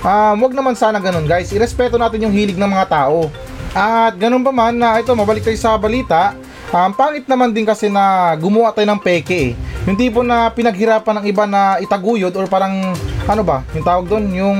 Ah, 0.00 0.32
wag 0.32 0.56
naman 0.56 0.72
sana 0.72 0.96
ganun 0.96 1.28
guys. 1.28 1.52
Irespeto 1.52 2.00
natin 2.00 2.24
yung 2.24 2.32
hilig 2.32 2.56
ng 2.56 2.70
mga 2.72 2.88
tao. 2.88 3.28
At 3.76 4.16
ganun 4.16 4.42
pa 4.42 4.50
man 4.50 4.74
na 4.74 4.98
ito, 4.98 5.12
mabalik 5.12 5.44
tayo 5.44 5.60
sa 5.60 5.76
balita. 5.76 6.32
Um, 6.70 6.94
pangit 6.94 7.26
naman 7.26 7.50
din 7.50 7.66
kasi 7.66 7.90
na 7.90 8.32
gumawa 8.38 8.72
tayo 8.72 8.88
ng 8.88 9.02
peke 9.02 9.52
eh. 9.52 9.52
Yung 9.84 9.98
tipo 9.98 10.22
na 10.24 10.48
pinaghirapan 10.48 11.20
ng 11.20 11.26
iba 11.26 11.44
na 11.44 11.76
itaguyod 11.82 12.32
or 12.38 12.46
parang 12.46 12.94
ano 13.26 13.42
ba, 13.42 13.66
yung 13.74 13.84
tawag 13.84 14.06
doon, 14.06 14.24
yung 14.32 14.58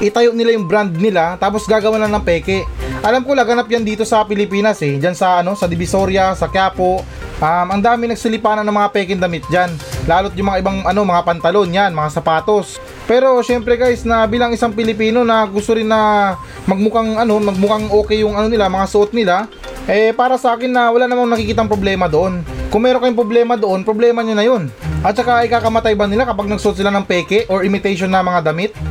itayo 0.00 0.32
nila 0.32 0.56
yung 0.56 0.64
brand 0.64 0.88
nila 0.96 1.36
tapos 1.36 1.68
gagawa 1.68 2.00
lang 2.00 2.14
ng 2.16 2.24
peke. 2.24 2.64
Alam 3.04 3.24
ko 3.24 3.36
laganap 3.36 3.68
yan 3.68 3.84
dito 3.84 4.08
sa 4.08 4.24
Pilipinas 4.24 4.80
eh. 4.80 4.96
Diyan 4.96 5.16
sa 5.16 5.44
ano, 5.44 5.52
sa 5.58 5.68
Divisoria, 5.68 6.32
sa 6.32 6.48
Quiapo. 6.48 7.04
Um, 7.40 7.66
ang 7.72 7.80
dami 7.80 8.08
nagsilipanan 8.08 8.64
ng 8.64 8.76
mga 8.76 8.88
peking 8.96 9.20
damit 9.20 9.44
diyan. 9.52 9.72
Lalo't 10.10 10.34
yung 10.34 10.50
mga 10.50 10.66
ibang 10.66 10.82
ano, 10.82 11.06
mga 11.06 11.22
pantalon 11.22 11.70
yan, 11.70 11.94
mga 11.94 12.18
sapatos. 12.18 12.82
Pero 13.06 13.38
syempre 13.46 13.78
guys, 13.78 14.02
na 14.02 14.26
bilang 14.26 14.50
isang 14.50 14.74
Pilipino 14.74 15.22
na 15.22 15.46
gusto 15.46 15.70
rin 15.70 15.86
na 15.86 16.34
magmukhang 16.66 17.14
ano, 17.14 17.38
magmukhang 17.38 17.86
okay 17.94 18.26
yung 18.26 18.34
ano 18.34 18.50
nila, 18.50 18.66
mga 18.66 18.90
suot 18.90 19.14
nila, 19.14 19.46
eh 19.86 20.10
para 20.10 20.34
sa 20.34 20.58
akin 20.58 20.66
na 20.66 20.90
wala 20.90 21.06
namang 21.06 21.30
nakikitang 21.30 21.70
problema 21.70 22.10
doon. 22.10 22.42
Kung 22.74 22.82
meron 22.82 23.06
kayong 23.06 23.22
problema 23.22 23.54
doon, 23.54 23.86
problema 23.86 24.26
nyo 24.26 24.34
na 24.34 24.42
yun. 24.42 24.66
At 25.06 25.14
saka 25.14 25.46
ikakamatay 25.46 25.94
ba 25.94 26.10
nila 26.10 26.26
kapag 26.26 26.50
nagsuot 26.50 26.74
sila 26.74 26.90
ng 26.90 27.06
peke 27.06 27.46
or 27.46 27.62
imitation 27.62 28.10
na 28.10 28.26
mga 28.26 28.50
damit? 28.50 28.74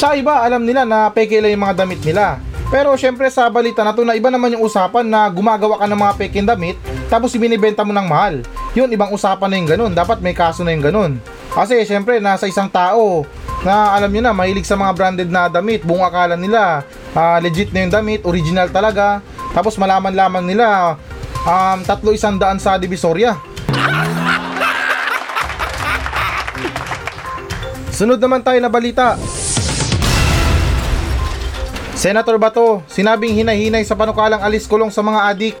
Sa 0.00 0.12
iba, 0.12 0.44
alam 0.44 0.60
nila 0.60 0.84
na 0.84 1.08
peke 1.08 1.40
lang 1.40 1.56
yung 1.56 1.64
mga 1.64 1.76
damit 1.80 2.04
nila. 2.04 2.36
Pero 2.68 2.96
syempre 2.98 3.30
sa 3.30 3.46
balita 3.46 3.84
na 3.84 3.94
to 3.94 4.02
na 4.02 4.18
iba 4.18 4.32
naman 4.32 4.56
yung 4.56 4.66
usapan 4.66 5.06
na 5.06 5.28
gumagawa 5.28 5.78
ka 5.78 5.86
ng 5.86 6.00
mga 6.00 6.14
peking 6.18 6.48
damit 6.48 6.76
tapos 7.06 7.30
ibinibenta 7.36 7.86
mo 7.86 7.94
ng 7.94 8.08
mahal. 8.08 8.42
Yun, 8.74 8.90
ibang 8.90 9.14
usapan 9.14 9.48
na 9.50 9.56
yung 9.62 9.70
ganun. 9.70 9.92
Dapat 9.94 10.18
may 10.18 10.34
kaso 10.34 10.66
na 10.66 10.74
yung 10.74 10.82
ganun. 10.82 11.22
Kasi 11.54 11.86
syempre 11.86 12.18
nasa 12.18 12.50
isang 12.50 12.66
tao 12.66 13.22
na 13.62 13.94
alam 13.94 14.10
nyo 14.10 14.18
na 14.18 14.34
mahilig 14.34 14.66
sa 14.66 14.74
mga 14.74 14.92
branded 14.98 15.30
na 15.30 15.46
damit. 15.46 15.86
Buong 15.86 16.02
akala 16.02 16.34
nila 16.34 16.82
ah, 17.14 17.38
legit 17.38 17.70
na 17.70 17.86
yung 17.86 17.94
damit, 17.94 18.26
original 18.26 18.66
talaga. 18.74 19.22
Tapos 19.54 19.78
malaman-laman 19.78 20.42
nila 20.42 20.98
um, 21.46 21.78
tatlo 21.86 22.10
isang 22.10 22.34
daan 22.34 22.58
sa 22.58 22.74
Divisoria. 22.74 23.38
Sunod 27.94 28.18
naman 28.18 28.42
tayo 28.42 28.58
na 28.58 28.66
balita. 28.66 29.14
Senator 31.94 32.34
Bato, 32.42 32.82
sinabing 32.90 33.38
hinahinay 33.38 33.86
sa 33.86 33.94
panukalang 33.94 34.42
alis 34.42 34.66
kulong 34.66 34.90
sa 34.90 34.98
mga 35.06 35.30
adik. 35.30 35.54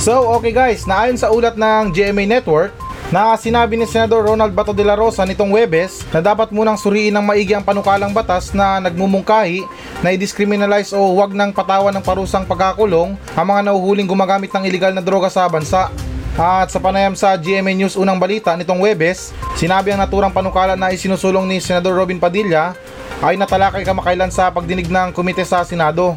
So, 0.00 0.32
okay 0.32 0.48
guys, 0.48 0.88
naayon 0.88 1.20
sa 1.20 1.28
ulat 1.28 1.60
ng 1.60 1.92
GMA 1.92 2.24
Network, 2.24 2.72
na 3.12 3.36
sinabi 3.36 3.76
ni 3.76 3.84
Senador 3.84 4.24
Ronald 4.24 4.56
Bato 4.56 4.72
de 4.72 4.80
la 4.80 4.96
Rosa 4.96 5.28
nitong 5.28 5.52
Webes 5.52 6.08
na 6.08 6.24
dapat 6.24 6.48
munang 6.48 6.80
suriin 6.80 7.12
ng 7.12 7.20
maigi 7.20 7.52
ang 7.52 7.60
panukalang 7.60 8.08
batas 8.08 8.56
na 8.56 8.80
nagmumungkahi 8.80 9.60
na 10.00 10.14
i-discriminalize 10.16 10.96
o 10.96 11.04
huwag 11.12 11.36
ng 11.36 11.52
patawan 11.52 11.92
ng 11.92 12.00
parusang 12.00 12.48
pagkakulong 12.48 13.12
ang 13.36 13.44
mga 13.44 13.60
nahuhuling 13.68 14.08
gumagamit 14.08 14.48
ng 14.48 14.64
iligal 14.64 14.96
na 14.96 15.04
droga 15.04 15.28
sa 15.28 15.44
bansa. 15.52 15.92
At 16.32 16.72
sa 16.72 16.80
panayam 16.80 17.12
sa 17.12 17.36
GMA 17.36 17.76
News 17.76 17.92
unang 17.92 18.16
balita 18.16 18.56
nitong 18.56 18.80
Webes, 18.80 19.36
sinabi 19.60 19.92
ang 19.92 20.00
naturang 20.00 20.32
panukala 20.32 20.80
na 20.80 20.96
isinusulong 20.96 21.44
ni 21.44 21.60
Senador 21.60 21.92
Robin 21.92 22.16
Padilla 22.16 22.72
ay 23.20 23.36
natalakay 23.36 23.84
kamakailan 23.84 24.32
sa 24.32 24.48
pagdinig 24.48 24.88
ng 24.88 25.12
komite 25.12 25.44
sa 25.44 25.60
Senado. 25.60 26.16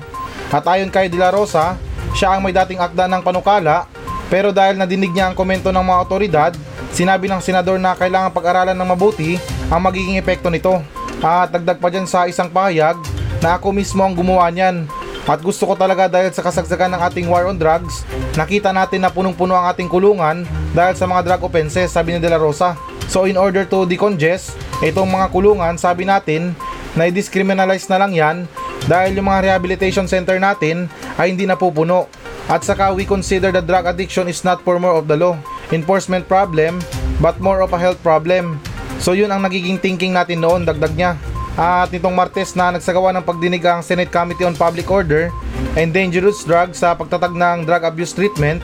At 0.55 0.63
ayon 0.71 0.87
kay 0.87 1.11
De 1.11 1.19
La 1.19 1.35
Rosa, 1.35 1.75
siya 2.13 2.37
ang 2.37 2.41
may 2.45 2.53
dating 2.53 2.79
akda 2.79 3.09
ng 3.09 3.21
panukala 3.25 3.89
pero 4.33 4.49
dahil 4.49 4.81
nadinig 4.81 5.13
niya 5.13 5.29
ang 5.29 5.37
komento 5.37 5.69
ng 5.69 5.85
mga 5.85 6.01
otoridad, 6.01 6.51
sinabi 6.89 7.29
ng 7.29 7.37
senador 7.37 7.77
na 7.77 7.93
kailangan 7.93 8.33
pag-aralan 8.33 8.73
ng 8.73 8.89
mabuti 8.89 9.37
ang 9.69 9.77
magiging 9.85 10.17
epekto 10.17 10.49
nito. 10.49 10.81
At 11.21 11.53
dagdag 11.53 11.77
pa 11.77 11.93
dyan 11.93 12.09
sa 12.09 12.25
isang 12.25 12.49
pahayag 12.49 12.97
na 13.45 13.61
ako 13.61 13.69
mismo 13.69 14.01
ang 14.01 14.17
gumawa 14.17 14.49
niyan. 14.49 14.89
At 15.29 15.39
gusto 15.39 15.69
ko 15.69 15.77
talaga 15.77 16.09
dahil 16.09 16.33
sa 16.33 16.41
kasagsagan 16.41 16.97
ng 16.97 17.01
ating 17.05 17.29
war 17.29 17.45
on 17.45 17.61
drugs, 17.61 18.01
nakita 18.33 18.73
natin 18.73 19.05
na 19.05 19.13
punong-puno 19.13 19.53
ang 19.53 19.69
ating 19.69 19.87
kulungan 19.87 20.49
dahil 20.73 20.97
sa 20.97 21.05
mga 21.05 21.29
drug 21.29 21.47
offenses, 21.47 21.93
sabi 21.93 22.17
ni 22.17 22.19
De 22.19 22.27
La 22.27 22.41
Rosa. 22.41 22.73
So 23.07 23.29
in 23.29 23.37
order 23.37 23.69
to 23.69 23.85
decongest 23.85 24.57
itong 24.81 25.13
mga 25.13 25.29
kulungan, 25.29 25.77
sabi 25.77 26.09
natin 26.09 26.57
na 26.97 27.05
i-discriminalize 27.05 27.85
na 27.85 28.01
lang 28.01 28.11
yan 28.17 28.37
dahil 28.87 29.15
yung 29.15 29.27
mga 29.31 29.51
rehabilitation 29.51 30.07
center 30.07 30.39
natin 30.39 30.91
ay 31.15 31.31
hindi 31.31 31.47
napupuno. 31.47 32.11
At 32.51 32.67
saka 32.67 32.91
we 32.91 33.07
consider 33.07 33.55
the 33.55 33.63
drug 33.63 33.87
addiction 33.87 34.27
is 34.27 34.43
not 34.43 34.59
for 34.67 34.75
more 34.75 34.99
of 34.99 35.07
the 35.07 35.15
law, 35.15 35.39
enforcement 35.71 36.27
problem, 36.27 36.83
but 37.23 37.39
more 37.39 37.63
of 37.63 37.71
a 37.71 37.79
health 37.79 37.99
problem. 38.03 38.59
So 38.99 39.15
yun 39.15 39.31
ang 39.31 39.47
nagiging 39.47 39.79
thinking 39.79 40.11
natin 40.11 40.43
noon, 40.43 40.67
dagdag 40.67 40.91
niya. 40.95 41.15
At 41.53 41.93
nitong 41.93 42.17
Martes 42.17 42.57
na 42.57 42.73
nagsagawa 42.73 43.13
ng 43.15 43.23
pagdinig 43.23 43.63
ang 43.63 43.85
Senate 43.85 44.09
Committee 44.09 44.43
on 44.43 44.57
Public 44.57 44.89
Order 44.89 45.29
and 45.77 45.93
Dangerous 45.93 46.41
Drugs 46.43 46.81
sa 46.81 46.97
pagtatag 46.97 47.31
ng 47.31 47.63
drug 47.63 47.85
abuse 47.85 48.11
treatment 48.11 48.59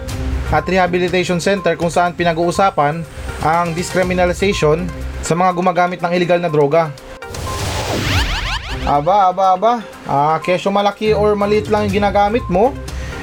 at 0.50 0.66
rehabilitation 0.66 1.38
center 1.38 1.78
kung 1.78 1.94
saan 1.94 2.18
pinag-uusapan 2.18 3.06
ang 3.46 3.68
discriminalization 3.78 4.90
sa 5.22 5.38
mga 5.38 5.54
gumagamit 5.54 6.02
ng 6.02 6.12
illegal 6.18 6.42
na 6.42 6.50
droga. 6.50 6.90
Aba, 8.90 9.30
aba, 9.30 9.46
aba. 9.54 9.74
Ah, 10.10 10.42
kesyo 10.42 10.74
malaki 10.74 11.14
or 11.14 11.38
maliit 11.38 11.70
lang 11.70 11.86
yung 11.86 12.02
ginagamit 12.02 12.42
mo, 12.50 12.74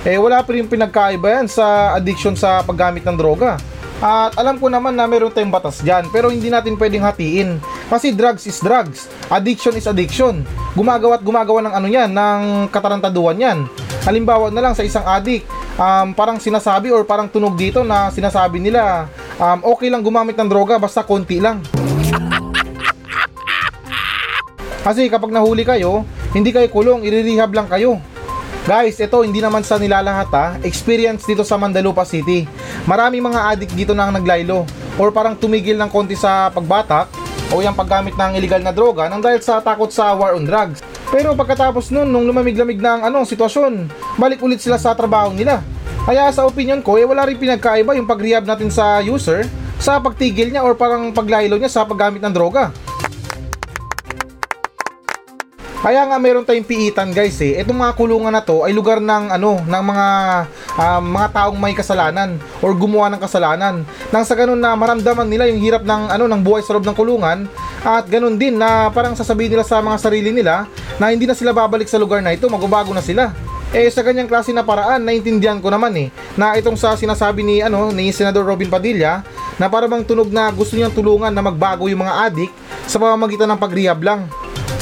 eh 0.07 0.15
wala 0.23 0.39
pa 0.47 0.55
rin 0.55 0.71
pinagkaiba 0.71 1.43
yan 1.43 1.51
sa 1.51 1.99
addiction 1.99 2.39
sa 2.39 2.63
paggamit 2.63 3.03
ng 3.03 3.19
droga. 3.19 3.59
At 3.99 4.39
alam 4.39 4.63
ko 4.63 4.71
naman 4.71 4.95
na 4.95 5.11
meron 5.11 5.35
tayong 5.35 5.51
batas 5.51 5.83
dyan, 5.83 6.07
pero 6.15 6.31
hindi 6.31 6.47
natin 6.47 6.79
pwedeng 6.79 7.03
hatiin. 7.03 7.59
Kasi 7.91 8.15
drugs 8.15 8.47
is 8.47 8.63
drugs, 8.63 9.11
addiction 9.35 9.75
is 9.75 9.91
addiction. 9.91 10.47
Gumagawa 10.79 11.19
at 11.19 11.27
gumagawa 11.27 11.59
ng 11.67 11.75
ano 11.75 11.89
yan, 11.91 12.15
ng 12.15 12.71
katarantaduhan 12.71 13.35
yan. 13.35 13.67
Halimbawa 14.07 14.55
na 14.55 14.63
lang 14.63 14.79
sa 14.79 14.87
isang 14.87 15.03
addict, 15.03 15.43
um, 15.75 16.15
parang 16.15 16.39
sinasabi 16.39 16.95
or 16.95 17.03
parang 17.03 17.27
tunog 17.27 17.59
dito 17.59 17.83
na 17.83 18.15
sinasabi 18.15 18.63
nila, 18.63 19.11
um, 19.43 19.75
okay 19.75 19.91
lang 19.91 20.07
gumamit 20.07 20.39
ng 20.39 20.47
droga 20.47 20.79
basta 20.79 21.03
konti 21.03 21.43
lang. 21.43 21.67
Kasi 24.87 25.11
kapag 25.11 25.35
nahuli 25.35 25.67
kayo, 25.67 26.07
hindi 26.37 26.53
kayo 26.53 26.69
kulong, 26.69 27.01
i-rehab 27.01 27.49
lang 27.57 27.65
kayo. 27.65 27.97
Guys, 28.69 29.01
ito 29.01 29.25
hindi 29.25 29.41
naman 29.41 29.65
sa 29.65 29.81
nilalahat 29.81 30.29
ha, 30.37 30.47
experience 30.61 31.25
dito 31.25 31.41
sa 31.41 31.57
Mandalupa 31.57 32.05
City. 32.05 32.45
Maraming 32.85 33.25
mga 33.25 33.57
addict 33.57 33.73
dito 33.73 33.97
na 33.97 34.05
ang 34.05 34.21
naglaylo 34.21 34.69
or 35.01 35.09
parang 35.09 35.33
tumigil 35.33 35.81
ng 35.81 35.89
konti 35.89 36.13
sa 36.13 36.53
pagbatak 36.53 37.09
o 37.57 37.65
yung 37.65 37.73
paggamit 37.73 38.13
ng 38.21 38.37
illegal 38.37 38.61
na 38.61 38.75
droga 38.75 39.09
nang 39.09 39.25
dahil 39.25 39.41
sa 39.41 39.65
takot 39.65 39.89
sa 39.89 40.13
war 40.13 40.37
on 40.37 40.45
drugs. 40.45 40.85
Pero 41.09 41.33
pagkatapos 41.33 41.89
nun, 41.89 42.11
nung 42.11 42.29
lumamig-lamig 42.29 42.85
na 42.85 43.01
ang 43.01 43.03
anong 43.09 43.25
sitwasyon, 43.33 43.89
balik 44.21 44.45
ulit 44.45 44.61
sila 44.61 44.77
sa 44.77 44.93
trabaho 44.93 45.33
nila. 45.33 45.65
Kaya 46.05 46.29
sa 46.37 46.45
opinion 46.45 46.85
ko, 46.85 47.01
eh 47.01 47.07
wala 47.09 47.25
rin 47.25 47.41
pinagkaiba 47.41 47.97
yung 47.97 48.05
pag-rehab 48.05 48.45
natin 48.45 48.69
sa 48.69 49.01
user 49.01 49.49
sa 49.81 49.97
pagtigil 50.03 50.53
niya 50.53 50.67
or 50.67 50.77
parang 50.77 51.17
paglaylo 51.17 51.57
niya 51.57 51.73
sa 51.73 51.89
paggamit 51.89 52.21
ng 52.21 52.35
droga. 52.35 52.75
Kaya 55.87 56.03
nga 56.03 56.19
meron 56.19 56.43
tayong 56.43 56.67
piitan 56.67 57.15
guys 57.15 57.39
eh. 57.39 57.63
Itong 57.63 57.79
mga 57.79 57.95
kulungan 57.95 58.35
na 58.35 58.43
to 58.43 58.67
ay 58.67 58.75
lugar 58.75 58.99
ng 58.99 59.31
ano, 59.31 59.63
ng 59.63 59.85
mga 59.87 60.07
ah, 60.75 60.99
mga 60.99 61.29
taong 61.31 61.55
may 61.55 61.79
kasalanan 61.79 62.43
or 62.59 62.75
gumawa 62.75 63.07
ng 63.15 63.23
kasalanan. 63.23 63.87
Nang 64.11 64.27
sa 64.27 64.35
ganun 64.35 64.59
na 64.59 64.75
maramdaman 64.75 65.31
nila 65.31 65.47
yung 65.47 65.63
hirap 65.63 65.87
ng 65.87 66.11
ano 66.11 66.27
ng 66.27 66.43
buhay 66.43 66.67
sa 66.67 66.75
loob 66.75 66.83
ng 66.83 66.99
kulungan 66.99 67.47
at 67.87 68.03
ganun 68.11 68.35
din 68.35 68.59
na 68.59 68.91
parang 68.91 69.15
sasabihin 69.15 69.55
nila 69.55 69.63
sa 69.63 69.79
mga 69.79 70.03
sarili 70.03 70.35
nila 70.35 70.67
na 70.99 71.15
hindi 71.15 71.23
na 71.23 71.39
sila 71.39 71.55
babalik 71.55 71.87
sa 71.87 72.03
lugar 72.03 72.19
na 72.19 72.35
ito, 72.35 72.51
magbabago 72.51 72.91
na 72.91 72.99
sila. 72.99 73.31
Eh 73.71 73.87
sa 73.87 74.03
ganyang 74.03 74.27
klase 74.27 74.51
na 74.51 74.67
paraan, 74.67 75.07
naintindihan 75.07 75.63
ko 75.63 75.71
naman 75.71 75.95
eh 75.95 76.11
na 76.35 76.59
itong 76.59 76.75
sa 76.75 76.99
sinasabi 76.99 77.47
ni 77.47 77.63
ano 77.63 77.95
ni 77.95 78.11
Senador 78.11 78.43
Robin 78.43 78.67
Padilla 78.67 79.23
na 79.55 79.71
para 79.71 79.87
bang 79.87 80.03
tunog 80.03 80.35
na 80.35 80.51
gusto 80.51 80.75
niyang 80.75 80.91
tulungan 80.91 81.31
na 81.31 81.47
magbago 81.47 81.87
yung 81.87 82.03
mga 82.03 82.27
adik 82.27 82.51
sa 82.91 82.99
pamamagitan 82.99 83.47
ng 83.55 83.61
pag-rehab 83.63 84.03
lang 84.03 84.27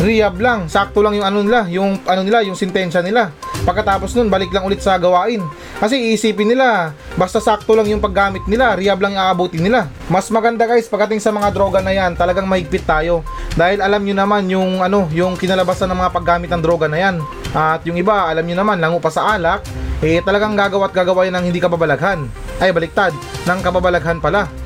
rehab 0.03 0.41
lang, 0.43 0.67
sakto 0.67 1.05
lang 1.05 1.15
yung 1.15 1.27
ano 1.27 1.45
nila, 1.47 1.67
yung 1.71 2.03
ano 2.03 2.23
nila, 2.27 2.43
yung 2.43 2.59
sentensya 2.59 2.99
nila. 3.05 3.31
Pagkatapos 3.63 4.13
nun, 4.19 4.29
balik 4.29 4.51
lang 4.51 4.67
ulit 4.67 4.83
sa 4.83 4.99
gawain. 4.99 5.41
Kasi 5.79 5.97
iisipin 5.97 6.51
nila, 6.51 6.93
basta 7.15 7.39
sakto 7.39 7.73
lang 7.79 7.87
yung 7.87 8.03
paggamit 8.03 8.43
nila, 8.51 8.75
rehab 8.75 8.99
lang 8.99 9.15
yung 9.15 9.25
aabutin 9.25 9.63
nila. 9.63 9.87
Mas 10.11 10.27
maganda 10.35 10.67
guys, 10.67 10.91
pagdating 10.91 11.23
sa 11.23 11.31
mga 11.31 11.55
droga 11.55 11.79
na 11.79 11.95
yan, 11.95 12.19
talagang 12.19 12.49
mahigpit 12.49 12.83
tayo. 12.83 13.23
Dahil 13.55 13.79
alam 13.79 14.03
nyo 14.03 14.15
naman 14.19 14.51
yung 14.51 14.83
ano, 14.83 15.07
yung 15.15 15.39
kinalabasan 15.39 15.87
ng 15.91 15.99
mga 16.03 16.13
paggamit 16.13 16.51
ng 16.51 16.63
droga 16.63 16.91
na 16.91 16.99
yan. 16.99 17.17
At 17.55 17.87
yung 17.87 17.95
iba, 17.95 18.27
alam 18.27 18.43
nyo 18.43 18.57
naman, 18.59 18.83
lango 18.83 18.99
pa 18.99 19.15
sa 19.15 19.39
alak, 19.39 19.63
eh 20.03 20.19
talagang 20.21 20.59
gagawa 20.59 20.91
at 20.91 20.95
gagawa 20.95 21.23
yan 21.25 21.39
ng 21.39 21.45
hindi 21.55 21.63
kababalaghan. 21.63 22.27
Ay, 22.59 22.75
baliktad, 22.75 23.15
ng 23.47 23.61
kababalaghan 23.63 24.19
pala. 24.19 24.64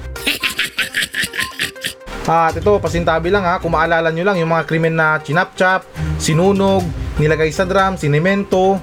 At 2.28 2.52
ito, 2.60 2.76
pasintabi 2.76 3.32
lang 3.32 3.40
ha, 3.40 3.56
kung 3.56 3.72
maalala 3.72 4.12
nyo 4.12 4.20
lang 4.20 4.36
yung 4.36 4.52
mga 4.52 4.68
krimen 4.68 4.92
na 4.92 5.16
chinapchap, 5.16 5.88
sinunog, 6.20 6.84
nilagay 7.16 7.48
sa 7.48 7.64
drum, 7.64 7.96
sinemento, 7.96 8.76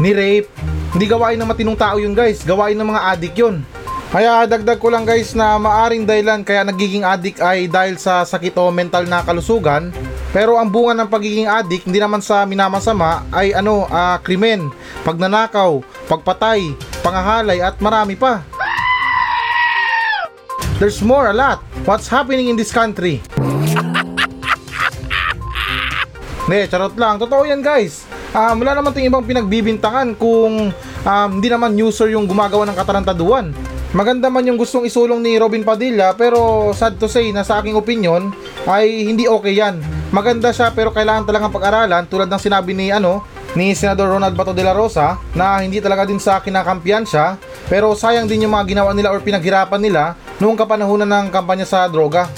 ni-rape. 0.00 0.48
Hindi 0.96 1.04
gawain 1.04 1.36
ng 1.36 1.44
matinong 1.44 1.76
tao 1.76 2.00
yun 2.00 2.16
guys, 2.16 2.40
gawain 2.40 2.72
ng 2.72 2.88
mga 2.88 3.02
adik 3.12 3.36
yun. 3.36 3.60
Kaya 4.08 4.48
dagdag 4.48 4.80
ko 4.80 4.88
lang 4.88 5.04
guys 5.04 5.36
na 5.36 5.60
maaring 5.60 6.08
dahilan 6.08 6.40
kaya 6.40 6.64
nagiging 6.64 7.04
addict 7.04 7.36
ay 7.44 7.68
dahil 7.68 8.00
sa 8.00 8.24
sakit 8.24 8.56
o 8.56 8.72
mental 8.72 9.04
na 9.04 9.20
kalusugan. 9.20 9.92
Pero 10.32 10.56
ang 10.56 10.72
bunga 10.72 10.96
ng 10.96 11.12
pagiging 11.12 11.44
addict 11.44 11.84
hindi 11.84 12.00
naman 12.00 12.24
sa 12.24 12.48
minamasama 12.48 13.28
ay 13.28 13.52
ano, 13.52 13.84
ah, 13.92 14.16
krimen, 14.24 14.72
pagnanakaw, 15.04 15.84
pagpatay, 16.08 16.72
pangahalay 17.04 17.60
at 17.60 17.76
marami 17.76 18.16
pa. 18.16 18.40
There's 20.76 21.00
more 21.00 21.32
a 21.32 21.36
lot. 21.36 21.64
What's 21.88 22.04
happening 22.04 22.52
in 22.52 22.56
this 22.60 22.68
country? 22.68 23.24
Ne, 26.46 26.62
charot 26.70 26.94
lang. 26.94 27.18
Totoo 27.18 27.42
yan 27.42 27.58
guys. 27.58 28.06
Um, 28.30 28.62
wala 28.62 28.78
naman 28.78 28.94
tayong 28.94 29.10
ibang 29.10 29.26
pinagbibintangan 29.26 30.14
kung 30.14 30.70
um, 31.02 31.28
hindi 31.34 31.50
naman 31.50 31.74
user 31.74 32.06
yung 32.14 32.30
gumagawa 32.30 32.62
ng 32.70 32.76
katarantaduan. 32.78 33.50
Maganda 33.90 34.30
man 34.30 34.46
yung 34.46 34.54
gustong 34.54 34.86
isulong 34.86 35.18
ni 35.26 35.42
Robin 35.42 35.66
Padilla 35.66 36.14
pero 36.14 36.70
sad 36.70 37.02
to 37.02 37.10
say 37.10 37.34
na 37.34 37.42
sa 37.42 37.58
aking 37.58 37.74
opinion 37.74 38.30
ay 38.62 39.10
hindi 39.10 39.26
okay 39.26 39.58
yan. 39.58 39.82
Maganda 40.14 40.54
siya 40.54 40.70
pero 40.70 40.94
kailangan 40.94 41.26
talagang 41.26 41.50
pag-aralan 41.50 42.06
tulad 42.06 42.30
ng 42.30 42.38
sinabi 42.38 42.78
ni 42.78 42.94
ano 42.94 43.26
ni 43.56 43.72
Senador 43.72 44.12
Ronald 44.12 44.36
Bato 44.36 44.52
de 44.52 44.60
la 44.60 44.76
Rosa 44.76 45.16
na 45.32 45.64
hindi 45.64 45.80
talaga 45.80 46.04
din 46.04 46.20
sa 46.20 46.44
kinakampiyan 46.44 47.08
siya 47.08 47.40
pero 47.72 47.96
sayang 47.96 48.28
din 48.28 48.44
yung 48.44 48.52
mga 48.52 48.76
ginawa 48.76 48.92
nila 48.92 49.16
or 49.16 49.24
pinaghirapan 49.24 49.80
nila 49.80 50.12
noong 50.36 50.60
kapanahunan 50.60 51.08
ng 51.08 51.26
kampanya 51.32 51.64
sa 51.64 51.88
droga. 51.88 52.28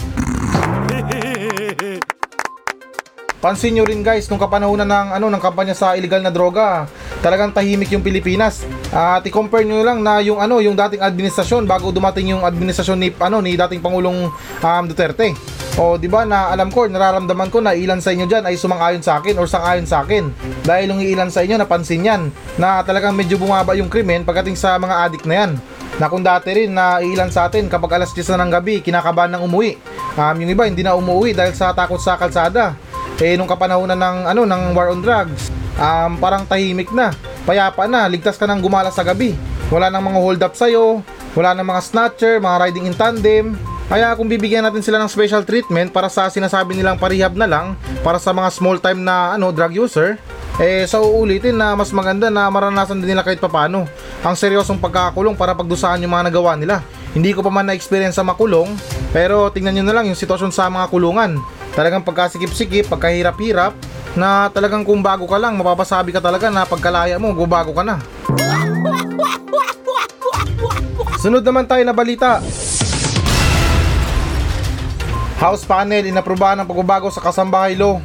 Pansin 3.43 3.75
nyo 3.75 3.83
rin 3.87 4.03
guys, 4.03 4.31
nung 4.31 4.39
kapanahonan 4.39 4.87
ng, 4.87 5.09
ano, 5.15 5.27
ng 5.31 5.43
kampanya 5.43 5.75
sa 5.75 5.99
illegal 5.99 6.23
na 6.23 6.31
droga, 6.31 6.87
talagang 7.21 7.51
tahimik 7.51 7.91
yung 7.93 8.05
Pilipinas. 8.05 8.63
At 8.95 9.27
i-compare 9.27 9.67
nyo 9.67 9.83
lang 9.83 10.01
na 10.01 10.23
yung, 10.23 10.39
ano, 10.41 10.63
yung 10.63 10.75
dating 10.75 11.03
administrasyon 11.03 11.67
bago 11.69 11.91
dumating 11.91 12.33
yung 12.33 12.43
administrasyon 12.47 12.99
ni, 12.99 13.09
ano, 13.19 13.43
ni 13.43 13.59
dating 13.59 13.83
Pangulong 13.83 14.31
um, 14.63 14.85
Duterte. 14.87 15.35
O 15.79 15.95
di 15.95 16.11
ba 16.11 16.27
na 16.27 16.51
alam 16.51 16.75
ko, 16.75 16.91
nararamdaman 16.91 17.55
ko 17.55 17.63
na 17.63 17.71
ilan 17.71 18.03
sa 18.03 18.11
inyo 18.11 18.27
dyan 18.27 18.43
ay 18.43 18.59
sumang-ayon 18.59 18.99
sa 18.99 19.23
akin 19.23 19.39
or 19.39 19.47
sang-ayon 19.47 19.87
sa 19.87 20.03
akin. 20.03 20.27
Dahil 20.67 20.91
yung 20.91 20.99
ilan 20.99 21.31
sa 21.31 21.47
inyo 21.47 21.55
napansin 21.55 22.03
yan 22.03 22.23
na 22.59 22.83
talagang 22.83 23.15
medyo 23.15 23.39
bumaba 23.39 23.79
yung 23.79 23.87
krimen 23.87 24.27
pagdating 24.27 24.59
sa 24.59 24.75
mga 24.75 25.07
adik 25.07 25.23
na 25.23 25.35
yan. 25.47 25.51
Na 26.03 26.11
kung 26.11 26.27
dati 26.27 26.51
rin 26.51 26.75
na 26.75 26.99
ilan 26.99 27.31
sa 27.31 27.47
atin 27.47 27.71
kapag 27.71 27.95
alas 27.95 28.11
10 28.11 28.35
na 28.35 28.43
ng 28.43 28.53
gabi 28.59 28.83
kinakabahan 28.83 29.39
ng 29.39 29.43
umuwi. 29.47 29.79
Um, 30.19 30.37
yung 30.43 30.51
iba 30.51 30.67
hindi 30.67 30.83
na 30.83 30.99
umuwi 30.99 31.31
dahil 31.31 31.55
sa 31.55 31.71
takot 31.71 32.03
sa 32.03 32.19
kalsada. 32.19 32.75
Eh 33.23 33.39
nung 33.39 33.47
kapanahonan 33.47 33.99
ng 33.99 34.17
ano 34.35 34.43
ng 34.51 34.63
war 34.75 34.91
on 34.91 34.99
drugs, 34.99 35.51
um, 35.79 36.19
parang 36.19 36.45
tahimik 36.45 36.91
na. 36.93 37.15
Payapa 37.49 37.89
na, 37.89 38.05
ligtas 38.11 38.37
ka 38.37 38.45
nang 38.45 38.61
gumala 38.61 38.93
sa 38.93 39.07
gabi. 39.07 39.33
Wala 39.73 39.89
nang 39.89 40.05
mga 40.05 40.21
hold 40.21 40.43
up 40.45 40.55
sa'yo, 40.59 41.01
wala 41.33 41.55
nang 41.57 41.69
mga 41.71 41.81
snatcher, 41.81 42.35
mga 42.43 42.57
riding 42.69 42.85
in 42.91 42.97
tandem. 42.97 43.57
Kaya 43.89 44.13
kung 44.21 44.29
bibigyan 44.29 44.69
natin 44.69 44.85
sila 44.85 45.01
ng 45.01 45.09
special 45.09 45.49
treatment 45.49 45.97
para 45.97 46.13
sa 46.13 46.29
sinasabi 46.29 46.77
nilang 46.77 47.01
parehab 47.01 47.33
na 47.33 47.49
lang 47.49 47.73
para 48.05 48.21
sa 48.21 48.37
mga 48.37 48.53
small 48.53 48.77
time 48.77 49.01
na 49.01 49.33
ano 49.41 49.49
drug 49.49 49.73
user, 49.73 50.21
eh 50.61 50.85
sa 50.85 51.01
uulitin 51.01 51.57
na 51.57 51.73
mas 51.73 51.89
maganda 51.89 52.29
na 52.29 52.53
maranasan 52.53 53.01
din 53.01 53.17
nila 53.17 53.25
kahit 53.25 53.41
papano 53.41 53.89
ang 54.21 54.35
seryosong 54.37 54.77
pagkakakulong 54.77 55.39
para 55.39 55.57
pagdusahan 55.57 56.05
yung 56.05 56.13
mga 56.13 56.29
nagawa 56.29 56.53
nila. 56.59 56.85
Hindi 57.17 57.33
ko 57.33 57.41
pa 57.41 57.49
man 57.49 57.65
na-experience 57.73 58.21
sa 58.21 58.27
makulong, 58.27 58.77
pero 59.17 59.49
tingnan 59.49 59.81
nyo 59.81 59.85
na 59.89 59.95
lang 59.97 60.05
yung 60.13 60.19
sitwasyon 60.19 60.53
sa 60.53 60.69
mga 60.69 60.93
kulungan. 60.93 61.41
Talagang 61.73 62.05
pagkasikip-sikip, 62.05 62.93
pagkahirap-hirap, 62.93 63.73
na 64.15 64.49
talagang 64.49 64.87
kung 64.87 65.05
bago 65.05 65.29
ka 65.29 65.37
lang, 65.37 65.59
mapapasabi 65.59 66.15
ka 66.15 66.23
talaga 66.23 66.49
na 66.49 66.65
pagkalaya 66.65 67.21
mo, 67.21 67.35
gubago 67.35 67.75
ka 67.77 67.85
na. 67.85 67.97
Sunod 71.19 71.43
naman 71.43 71.67
tayo 71.67 71.83
na 71.83 71.93
balita. 71.93 72.39
House 75.39 75.67
panel 75.67 76.07
inaprubahan 76.07 76.63
ng 76.63 76.69
pagbabago 76.71 77.11
sa 77.11 77.23
kasambahay 77.23 77.75
law. 77.75 77.99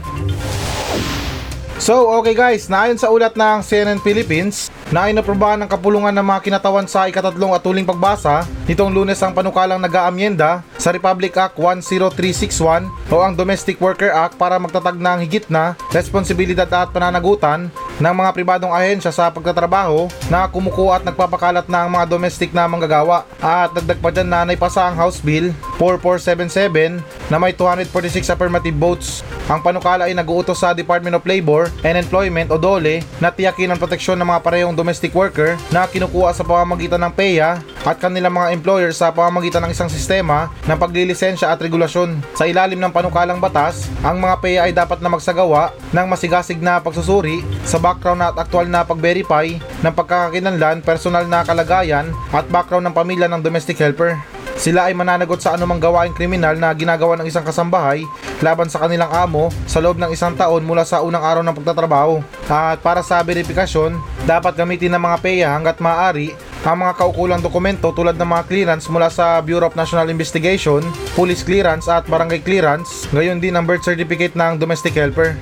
So, 1.82 2.10
okay 2.22 2.34
guys, 2.34 2.72
naayon 2.72 2.98
sa 2.98 3.12
ulat 3.12 3.36
ng 3.36 3.60
CNN 3.60 4.00
Philippines, 4.00 4.72
na 4.94 5.10
inaprubahan 5.10 5.58
ng 5.66 5.70
kapulungan 5.74 6.14
ng 6.14 6.22
mga 6.22 6.44
kinatawan 6.46 6.86
sa 6.86 7.10
ikatatlong 7.10 7.58
at 7.58 7.66
huling 7.66 7.82
pagbasa 7.82 8.46
nitong 8.70 8.94
lunes 8.94 9.18
ang 9.26 9.34
panukalang 9.34 9.82
nag-aamyenda 9.82 10.62
sa 10.78 10.94
Republic 10.94 11.34
Act 11.34 11.58
10361 11.58 12.94
o 13.10 13.18
ang 13.18 13.34
Domestic 13.34 13.82
Worker 13.82 14.14
Act 14.14 14.38
para 14.38 14.62
magtatag 14.62 15.02
ng 15.02 15.20
higit 15.26 15.50
na 15.50 15.74
responsibilidad 15.90 16.70
at 16.70 16.94
pananagutan 16.94 17.74
ng 17.98 18.14
mga 18.14 18.32
pribadong 18.34 18.74
ahensya 18.74 19.14
sa 19.14 19.30
pagtatrabaho 19.30 20.10
na 20.30 20.46
kumukuha 20.50 21.02
at 21.02 21.04
nagpapakalat 21.06 21.66
ng 21.70 21.88
mga 21.90 22.06
domestic 22.10 22.50
na 22.54 22.66
manggagawa. 22.66 23.26
At 23.38 23.74
dagdag 23.74 24.00
pa 24.02 24.10
dyan 24.10 24.30
na 24.30 24.46
naipasa 24.46 24.90
ang 24.90 24.98
House 24.98 25.22
Bill 25.22 25.54
4477 25.78 27.02
na 27.30 27.38
may 27.38 27.54
246 27.54 28.34
affirmative 28.34 28.78
votes. 28.78 29.22
Ang 29.52 29.60
panukala 29.60 30.08
ay 30.08 30.16
nag-uutos 30.16 30.64
sa 30.64 30.72
Department 30.72 31.20
of 31.20 31.28
Labor 31.28 31.68
and 31.84 32.00
Employment 32.00 32.50
o 32.50 32.56
DOLE 32.56 33.04
na 33.20 33.30
tiyakin 33.30 33.76
ang 33.76 33.80
proteksyon 33.80 34.16
ng 34.20 34.28
mga 34.28 34.42
parehong 34.42 34.76
domestic 34.84 35.16
worker 35.16 35.56
na 35.72 35.88
kinukuha 35.88 36.36
sa 36.36 36.44
pamamagitan 36.44 37.00
ng 37.00 37.16
PEA 37.16 37.64
at 37.88 37.96
kanilang 38.04 38.36
mga 38.36 38.52
employer 38.52 38.92
sa 38.92 39.16
pamamagitan 39.16 39.64
ng 39.64 39.72
isang 39.72 39.88
sistema 39.88 40.52
ng 40.68 40.76
paglilisensya 40.76 41.48
at 41.48 41.64
regulasyon. 41.64 42.20
Sa 42.36 42.44
ilalim 42.44 42.84
ng 42.84 42.92
panukalang 42.92 43.40
batas, 43.40 43.88
ang 44.04 44.20
mga 44.20 44.36
PEA 44.44 44.62
ay 44.68 44.74
dapat 44.76 45.00
na 45.00 45.08
magsagawa 45.08 45.72
ng 45.96 46.06
masigasig 46.12 46.60
na 46.60 46.84
pagsusuri 46.84 47.40
sa 47.64 47.80
background 47.80 48.20
at 48.20 48.36
aktual 48.36 48.68
na 48.68 48.84
pag-verify 48.84 49.48
ng 49.56 49.94
pagkakakinanlan, 49.96 50.84
personal 50.84 51.24
na 51.24 51.48
kalagayan 51.48 52.12
at 52.36 52.44
background 52.52 52.84
ng 52.92 52.96
pamilya 52.96 53.32
ng 53.32 53.40
domestic 53.40 53.80
helper. 53.80 54.33
Sila 54.64 54.88
ay 54.88 54.96
mananagot 54.96 55.44
sa 55.44 55.60
anumang 55.60 55.76
gawaing 55.76 56.16
kriminal 56.16 56.56
na 56.56 56.72
ginagawa 56.72 57.20
ng 57.20 57.28
isang 57.28 57.44
kasambahay 57.44 58.08
laban 58.40 58.72
sa 58.72 58.80
kanilang 58.80 59.12
amo 59.12 59.52
sa 59.68 59.84
loob 59.84 60.00
ng 60.00 60.16
isang 60.16 60.40
taon 60.40 60.64
mula 60.64 60.88
sa 60.88 61.04
unang 61.04 61.20
araw 61.20 61.44
ng 61.44 61.52
pagtatrabaho. 61.52 62.24
At 62.48 62.80
para 62.80 63.04
sa 63.04 63.20
verifikasyon, 63.28 64.00
dapat 64.24 64.56
gamitin 64.56 64.96
ng 64.96 65.04
mga 65.04 65.18
PEA 65.20 65.50
hanggat 65.60 65.84
maaari 65.84 66.32
ang 66.64 66.80
mga 66.80 66.96
kaukulang 66.96 67.44
dokumento 67.44 67.92
tulad 67.92 68.16
ng 68.16 68.24
mga 68.24 68.44
clearance 68.48 68.88
mula 68.88 69.12
sa 69.12 69.44
Bureau 69.44 69.68
of 69.68 69.76
National 69.76 70.08
Investigation, 70.08 70.80
police 71.12 71.44
clearance 71.44 71.92
at 71.92 72.08
barangay 72.08 72.40
clearance, 72.40 73.04
gayon 73.12 73.44
din 73.44 73.60
ang 73.60 73.68
birth 73.68 73.84
certificate 73.84 74.32
ng 74.32 74.56
domestic 74.56 74.96
helper. 74.96 75.36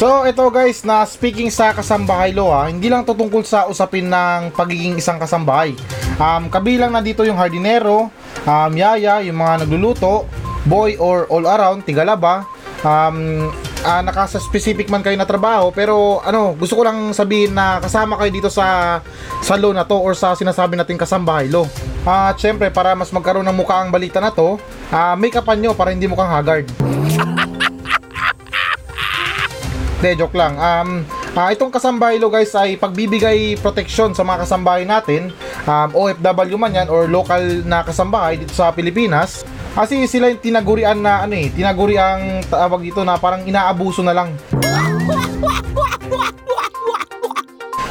So 0.00 0.24
ito 0.24 0.40
guys 0.48 0.88
na 0.88 1.04
speaking 1.04 1.52
sa 1.52 1.76
kasambahay 1.76 2.32
law 2.32 2.64
ha, 2.64 2.72
hindi 2.72 2.88
lang 2.88 3.04
to 3.04 3.12
tungkol 3.12 3.44
sa 3.44 3.68
usapin 3.68 4.08
ng 4.08 4.56
pagiging 4.56 4.96
isang 4.96 5.20
kasambahay. 5.20 5.76
Um, 6.22 6.46
kabilang 6.46 6.94
na 6.94 7.02
dito 7.02 7.26
yung 7.26 7.34
hardinero, 7.34 8.06
um, 8.46 8.72
yaya, 8.78 9.18
yung 9.26 9.42
mga 9.42 9.66
nagluluto, 9.66 10.30
boy 10.70 10.94
or 11.02 11.26
all 11.26 11.42
around, 11.50 11.82
tigalaba, 11.82 12.46
um, 12.86 13.50
uh, 13.82 14.02
nakasa 14.06 14.38
specific 14.38 14.86
man 14.86 15.02
kayo 15.02 15.18
na 15.18 15.26
trabaho 15.26 15.74
pero 15.74 16.22
ano 16.22 16.54
gusto 16.54 16.78
ko 16.78 16.86
lang 16.86 17.10
sabihin 17.10 17.54
na 17.54 17.82
kasama 17.82 18.14
kayo 18.18 18.30
dito 18.30 18.50
sa 18.50 18.98
sa 19.42 19.54
law 19.58 19.74
na 19.74 19.82
to 19.86 19.98
or 19.98 20.14
sa 20.14 20.38
sinasabi 20.38 20.78
nating 20.78 20.98
kasambahay 20.98 21.50
law 21.50 21.66
at 22.06 22.38
syempre 22.38 22.70
para 22.70 22.94
mas 22.94 23.10
magkaroon 23.10 23.46
ng 23.46 23.58
mukha 23.58 23.82
ang 23.82 23.90
balita 23.90 24.22
na 24.22 24.30
to 24.30 24.58
uh, 24.90 25.14
make 25.18 25.34
upan 25.34 25.58
nyo 25.58 25.74
para 25.74 25.90
hindi 25.90 26.06
mukhang 26.06 26.30
haggard. 26.30 26.66
De, 30.02 30.18
joke 30.18 30.34
lang. 30.34 30.58
Um, 30.58 31.06
uh, 31.38 31.46
itong 31.54 31.70
kasambahay 31.70 32.18
lo 32.18 32.26
guys 32.26 32.50
ay 32.58 32.74
pagbibigay 32.74 33.54
proteksyon 33.62 34.18
sa 34.18 34.26
mga 34.26 34.42
kasambahay 34.42 34.82
natin, 34.82 35.30
um, 35.66 35.90
OFW 35.94 36.56
man 36.58 36.74
yan 36.74 36.88
or 36.90 37.06
local 37.06 37.42
na 37.66 37.82
kasambahay 37.86 38.38
dito 38.38 38.54
sa 38.54 38.70
Pilipinas. 38.74 39.46
Kasi 39.72 40.04
sila 40.04 40.28
yung 40.28 40.42
tinagurian 40.42 41.00
na 41.00 41.24
ano 41.24 41.32
eh, 41.32 41.48
tinaguri 41.48 41.96
ang 41.96 42.44
tawag 42.44 42.84
dito 42.84 43.00
na 43.02 43.16
parang 43.16 43.40
inaabuso 43.48 44.04
na 44.04 44.12
lang. 44.12 44.36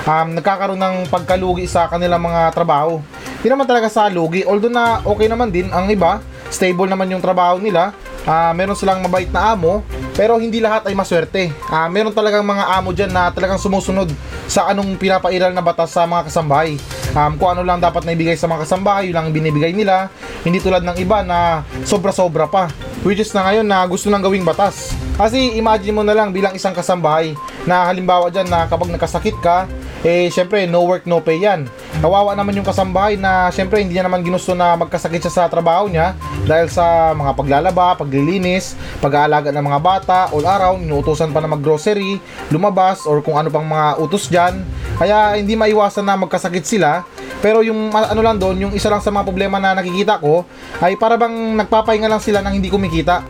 Um, 0.01 0.33
nagkakaroon 0.37 0.81
ng 0.81 0.97
pagkalugi 1.09 1.65
sa 1.69 1.89
kanilang 1.89 2.21
mga 2.21 2.53
trabaho. 2.53 3.01
Hindi 3.41 3.49
naman 3.49 3.65
talaga 3.65 3.89
sa 3.89 4.05
lugi, 4.09 4.45
although 4.45 4.69
na 4.69 5.01
okay 5.01 5.25
naman 5.25 5.49
din 5.49 5.69
ang 5.73 5.89
iba, 5.89 6.21
stable 6.53 6.85
naman 6.85 7.09
yung 7.09 7.21
trabaho 7.25 7.57
nila, 7.57 7.93
uh, 8.29 8.53
meron 8.53 8.77
silang 8.77 9.01
mabait 9.01 9.29
na 9.33 9.57
amo, 9.57 9.81
pero 10.15 10.37
hindi 10.37 10.59
lahat 10.59 10.87
ay 10.87 10.95
maswerte. 10.95 11.51
Uh, 11.71 11.87
meron 11.87 12.11
talagang 12.11 12.43
mga 12.43 12.63
amo 12.77 12.91
dyan 12.91 13.11
na 13.11 13.31
talagang 13.31 13.59
sumusunod 13.59 14.11
sa 14.45 14.67
anong 14.67 14.99
pinapairal 14.99 15.55
na 15.55 15.63
batas 15.63 15.95
sa 15.95 16.03
mga 16.03 16.27
kasambahay. 16.27 16.75
Um, 17.11 17.35
kung 17.35 17.55
ano 17.55 17.63
lang 17.63 17.79
dapat 17.79 18.03
na 18.03 18.15
ibigay 18.15 18.35
sa 18.35 18.47
mga 18.47 18.67
kasambahay, 18.67 19.11
yun 19.11 19.15
lang 19.15 19.31
binibigay 19.31 19.71
nila. 19.75 20.11
Hindi 20.43 20.59
tulad 20.59 20.83
ng 20.83 20.97
iba 20.99 21.23
na 21.23 21.63
sobra-sobra 21.83 22.47
pa. 22.47 22.67
Which 23.03 23.19
is 23.23 23.33
na 23.33 23.47
ngayon 23.47 23.67
na 23.67 23.83
gusto 23.87 24.11
nang 24.11 24.23
gawing 24.23 24.47
batas. 24.47 24.93
Kasi 25.15 25.57
imagine 25.59 25.95
mo 25.95 26.03
na 26.03 26.15
lang 26.15 26.31
bilang 26.31 26.55
isang 26.55 26.75
kasambahay 26.75 27.35
na 27.67 27.87
halimbawa 27.87 28.31
dyan 28.31 28.47
na 28.47 28.67
kapag 28.67 28.89
nakasakit 28.89 29.37
ka, 29.43 29.67
eh 30.01 30.33
syempre 30.33 30.65
no 30.65 30.85
work 30.85 31.05
no 31.05 31.21
pay 31.21 31.41
yan. 31.41 31.69
Kawawa 32.01 32.33
naman 32.33 32.57
yung 32.57 32.65
kasambahay 32.65 33.13
na 33.13 33.53
syempre 33.53 33.77
hindi 33.77 33.93
niya 33.93 34.09
naman 34.09 34.25
ginusto 34.25 34.57
na 34.57 34.73
magkasakit 34.73 35.21
siya 35.21 35.33
sa 35.37 35.43
trabaho 35.45 35.85
niya 35.85 36.17
dahil 36.49 36.65
sa 36.65 37.13
mga 37.13 37.37
paglalaba, 37.37 37.93
paglilinis, 37.93 38.73
pag-aalaga 38.97 39.53
ng 39.53 39.61
mga 39.61 39.79
bata, 39.85 40.19
all 40.33 40.41
around, 40.41 40.81
inuutosan 40.81 41.29
pa 41.29 41.37
na 41.37 41.53
mag-grocery, 41.53 42.17
lumabas, 42.49 43.05
or 43.05 43.21
kung 43.21 43.37
ano 43.37 43.53
pang 43.53 43.69
mga 43.69 44.01
utos 44.01 44.33
dyan. 44.33 44.65
Kaya 44.97 45.37
hindi 45.37 45.53
maiwasan 45.53 46.01
na 46.01 46.17
magkasakit 46.17 46.65
sila. 46.65 47.05
Pero 47.37 47.61
yung 47.61 47.93
ano 47.93 48.21
lang 48.25 48.41
doon, 48.41 48.57
yung 48.65 48.73
isa 48.73 48.89
lang 48.89 49.05
sa 49.05 49.13
mga 49.13 49.21
problema 49.21 49.61
na 49.61 49.77
nakikita 49.77 50.17
ko 50.17 50.41
ay 50.81 50.97
para 50.97 51.21
bang 51.21 51.53
nagpapahinga 51.53 52.09
lang 52.09 52.17
sila 52.17 52.41
nang 52.41 52.57
hindi 52.57 52.73
kumikita. 52.73 53.21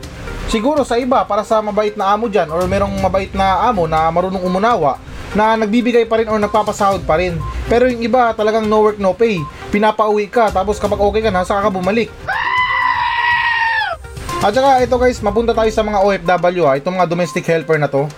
Siguro 0.48 0.88
sa 0.88 0.96
iba, 0.96 1.28
para 1.28 1.44
sa 1.44 1.60
mabait 1.60 2.00
na 2.00 2.16
amo 2.16 2.32
dyan 2.32 2.48
or 2.48 2.64
merong 2.72 3.04
mabait 3.04 3.36
na 3.36 3.68
amo 3.68 3.84
na 3.84 4.08
marunong 4.08 4.48
umunawa 4.48 5.11
na 5.36 5.56
nagbibigay 5.56 6.04
pa 6.08 6.20
rin 6.20 6.28
or 6.28 6.40
nagpapasahod 6.40 7.04
pa 7.08 7.20
rin. 7.20 7.40
Pero 7.72 7.88
yung 7.88 8.04
iba 8.04 8.36
talagang 8.36 8.68
no 8.68 8.84
work 8.84 9.00
no 9.00 9.16
pay. 9.16 9.40
Pinapauwi 9.72 10.28
ka 10.28 10.52
tapos 10.52 10.80
kapag 10.80 11.00
okay 11.00 11.22
ka 11.24 11.32
na, 11.32 11.48
saka 11.48 11.68
ka 11.68 11.72
bumalik. 11.72 12.12
At 14.42 14.58
saka 14.58 14.82
ito 14.82 14.98
guys, 14.98 15.22
mapunta 15.22 15.54
tayo 15.54 15.70
sa 15.70 15.86
mga 15.86 16.02
OFW 16.02 16.66
ha, 16.66 16.74
itong 16.76 16.98
mga 16.98 17.10
domestic 17.10 17.46
helper 17.46 17.78
na 17.78 17.86
to 17.86 18.10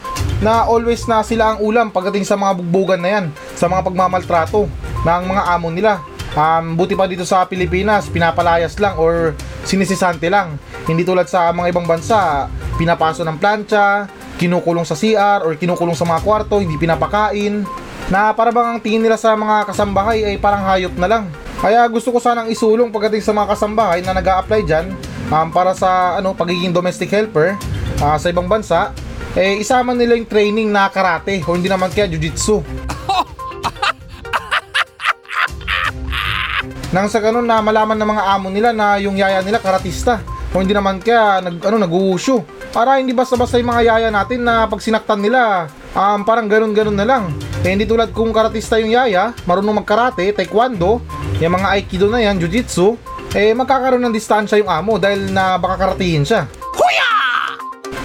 na 0.43 0.67
always 0.67 1.07
na 1.07 1.23
sila 1.23 1.55
ang 1.55 1.59
ulam 1.63 1.87
pagdating 1.87 2.27
sa 2.27 2.35
mga 2.35 2.59
bugbugan 2.59 2.99
na 2.99 3.09
yan, 3.19 3.25
sa 3.55 3.71
mga 3.71 3.87
pagmamaltrato 3.87 4.67
ng 5.07 5.23
mga 5.23 5.43
amo 5.55 5.67
nila. 5.71 6.03
Um, 6.33 6.75
buti 6.75 6.99
pa 6.99 7.07
dito 7.07 7.23
sa 7.23 7.47
Pilipinas, 7.47 8.11
pinapalayas 8.11 8.75
lang 8.81 8.99
or 8.99 9.37
sinisisante 9.63 10.27
lang. 10.27 10.59
Hindi 10.83 11.07
tulad 11.07 11.31
sa 11.31 11.47
mga 11.55 11.71
ibang 11.71 11.87
bansa, 11.87 12.51
pinapaso 12.75 13.23
ng 13.23 13.37
plancha, 13.39 14.09
kinukulong 14.37 14.87
sa 14.87 14.97
CR 14.97 15.45
or 15.45 15.53
kinukulong 15.57 15.97
sa 15.97 16.05
mga 16.05 16.21
kwarto, 16.25 16.59
hindi 16.59 16.77
pinapakain. 16.77 17.65
Na 18.11 18.35
para 18.35 18.51
bang 18.51 18.75
ang 18.75 18.79
tingin 18.83 19.01
nila 19.01 19.15
sa 19.15 19.33
mga 19.33 19.69
kasambahay 19.69 20.27
ay 20.27 20.35
parang 20.37 20.65
hayop 20.67 20.93
na 20.99 21.07
lang. 21.07 21.23
Kaya 21.63 21.87
gusto 21.87 22.11
ko 22.11 22.19
sanang 22.19 22.51
isulong 22.51 22.91
pagdating 22.91 23.23
sa 23.23 23.31
mga 23.31 23.55
kasambahay 23.55 24.03
na 24.03 24.11
nag 24.11 24.27
apply 24.27 24.67
dyan 24.67 24.91
um, 25.31 25.47
para 25.47 25.71
sa 25.71 26.19
ano 26.19 26.35
pagiging 26.35 26.75
domestic 26.75 27.07
helper 27.07 27.55
ah, 28.03 28.19
sa 28.19 28.27
ibang 28.27 28.51
bansa 28.51 28.91
eh 29.33 29.57
isama 29.57 29.97
nila 29.97 30.13
yung 30.13 30.29
training 30.29 30.69
na 30.69 30.85
karate 30.93 31.41
o 31.41 31.57
hindi 31.57 31.65
naman 31.65 31.89
kaya 31.89 32.05
jiu-jitsu. 32.05 32.61
Nang 36.93 37.09
sa 37.09 37.17
ganun 37.17 37.49
na 37.49 37.57
malaman 37.57 37.97
ng 37.97 38.09
mga 38.13 38.23
amo 38.29 38.53
nila 38.53 38.69
na 38.69 39.01
yung 39.01 39.17
yaya 39.17 39.41
nila 39.41 39.57
karatista 39.57 40.21
o 40.53 40.61
hindi 40.61 40.77
naman 40.77 41.01
kaya 41.01 41.41
nag 41.41 41.57
ano 41.65 41.81
nag-uusyo. 41.81 42.45
Para 42.73 42.97
hindi 42.97 43.13
basta-basta 43.13 43.61
yung 43.61 43.69
mga 43.69 43.85
yaya 43.85 44.09
natin 44.09 44.41
na 44.41 44.65
pag 44.65 44.81
sinaktan 44.81 45.21
nila 45.21 45.69
um, 45.93 46.25
parang 46.25 46.49
ganun-ganun 46.49 46.97
na 46.97 47.05
lang. 47.05 47.29
Eh, 47.61 47.69
hindi 47.69 47.85
tulad 47.85 48.09
kung 48.09 48.33
karatista 48.33 48.81
yung 48.81 48.89
yaya, 48.89 49.29
marunong 49.45 49.85
magkarate, 49.85 50.33
taekwondo, 50.33 50.97
yung 51.37 51.53
mga 51.53 51.69
aikido 51.69 52.09
na 52.09 52.19
yan, 52.25 52.41
jiu-jitsu, 52.41 52.97
eh 53.37 53.53
magkakaroon 53.53 54.01
ng 54.01 54.11
distansya 54.17 54.57
yung 54.57 54.73
amo 54.73 54.97
dahil 54.97 55.29
na 55.29 55.61
baka 55.61 55.85
karatiin 55.85 56.25
siya. 56.25 56.49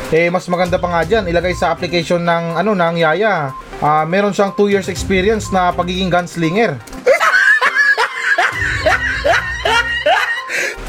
Eh 0.09 0.33
mas 0.33 0.49
maganda 0.49 0.81
pa 0.81 0.89
nga 0.89 1.01
diyan, 1.05 1.29
ilagay 1.29 1.53
sa 1.53 1.69
application 1.69 2.25
ng 2.25 2.57
ano 2.57 2.73
ng 2.73 2.97
Yaya. 2.97 3.53
Ah, 3.81 4.09
meron 4.09 4.33
siyang 4.33 4.57
2 4.57 4.73
years 4.73 4.89
experience 4.89 5.53
na 5.53 5.73
pagiging 5.73 6.13
gunslinger. 6.13 6.77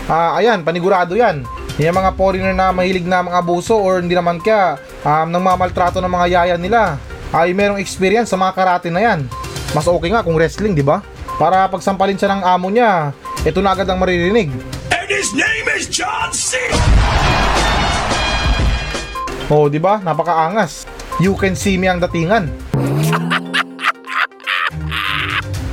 Ah, 0.09 0.41
ayan, 0.41 0.65
panigurado 0.65 1.13
'yan. 1.13 1.45
Yung 1.79 1.95
mga 1.95 2.11
foreigner 2.19 2.51
na 2.51 2.75
mahilig 2.75 3.07
na 3.07 3.23
mga 3.23 3.39
abuso 3.39 3.71
or 3.71 4.03
hindi 4.03 4.11
naman 4.11 4.43
kaya 4.43 4.75
um, 4.99 5.31
nang 5.31 5.39
mamaltrato 5.39 6.03
ng 6.03 6.11
mga 6.11 6.27
yaya 6.27 6.55
nila 6.59 6.99
ay 7.31 7.55
merong 7.55 7.79
experience 7.79 8.35
sa 8.35 8.37
mga 8.37 8.51
karate 8.51 8.91
na 8.91 8.99
yan. 8.99 9.23
Mas 9.71 9.87
okay 9.87 10.11
nga 10.11 10.19
kung 10.19 10.35
wrestling, 10.35 10.75
di 10.75 10.83
ba? 10.83 10.99
Para 11.39 11.71
pagsampalin 11.71 12.19
siya 12.19 12.35
ng 12.35 12.43
amo 12.43 12.67
niya, 12.67 13.15
ito 13.47 13.63
na 13.63 13.71
agad 13.71 13.87
ang 13.87 13.95
maririnig. 13.95 14.51
And 14.91 15.07
his 15.07 15.31
name 15.31 15.71
is 15.71 15.87
John 15.87 16.35
C. 16.35 16.59
Oh, 19.47 19.71
di 19.71 19.79
ba? 19.79 20.03
Napakaangas. 20.03 20.83
You 21.23 21.31
can 21.39 21.55
see 21.55 21.79
me 21.79 21.87
ang 21.87 22.03
datingan. 22.03 22.51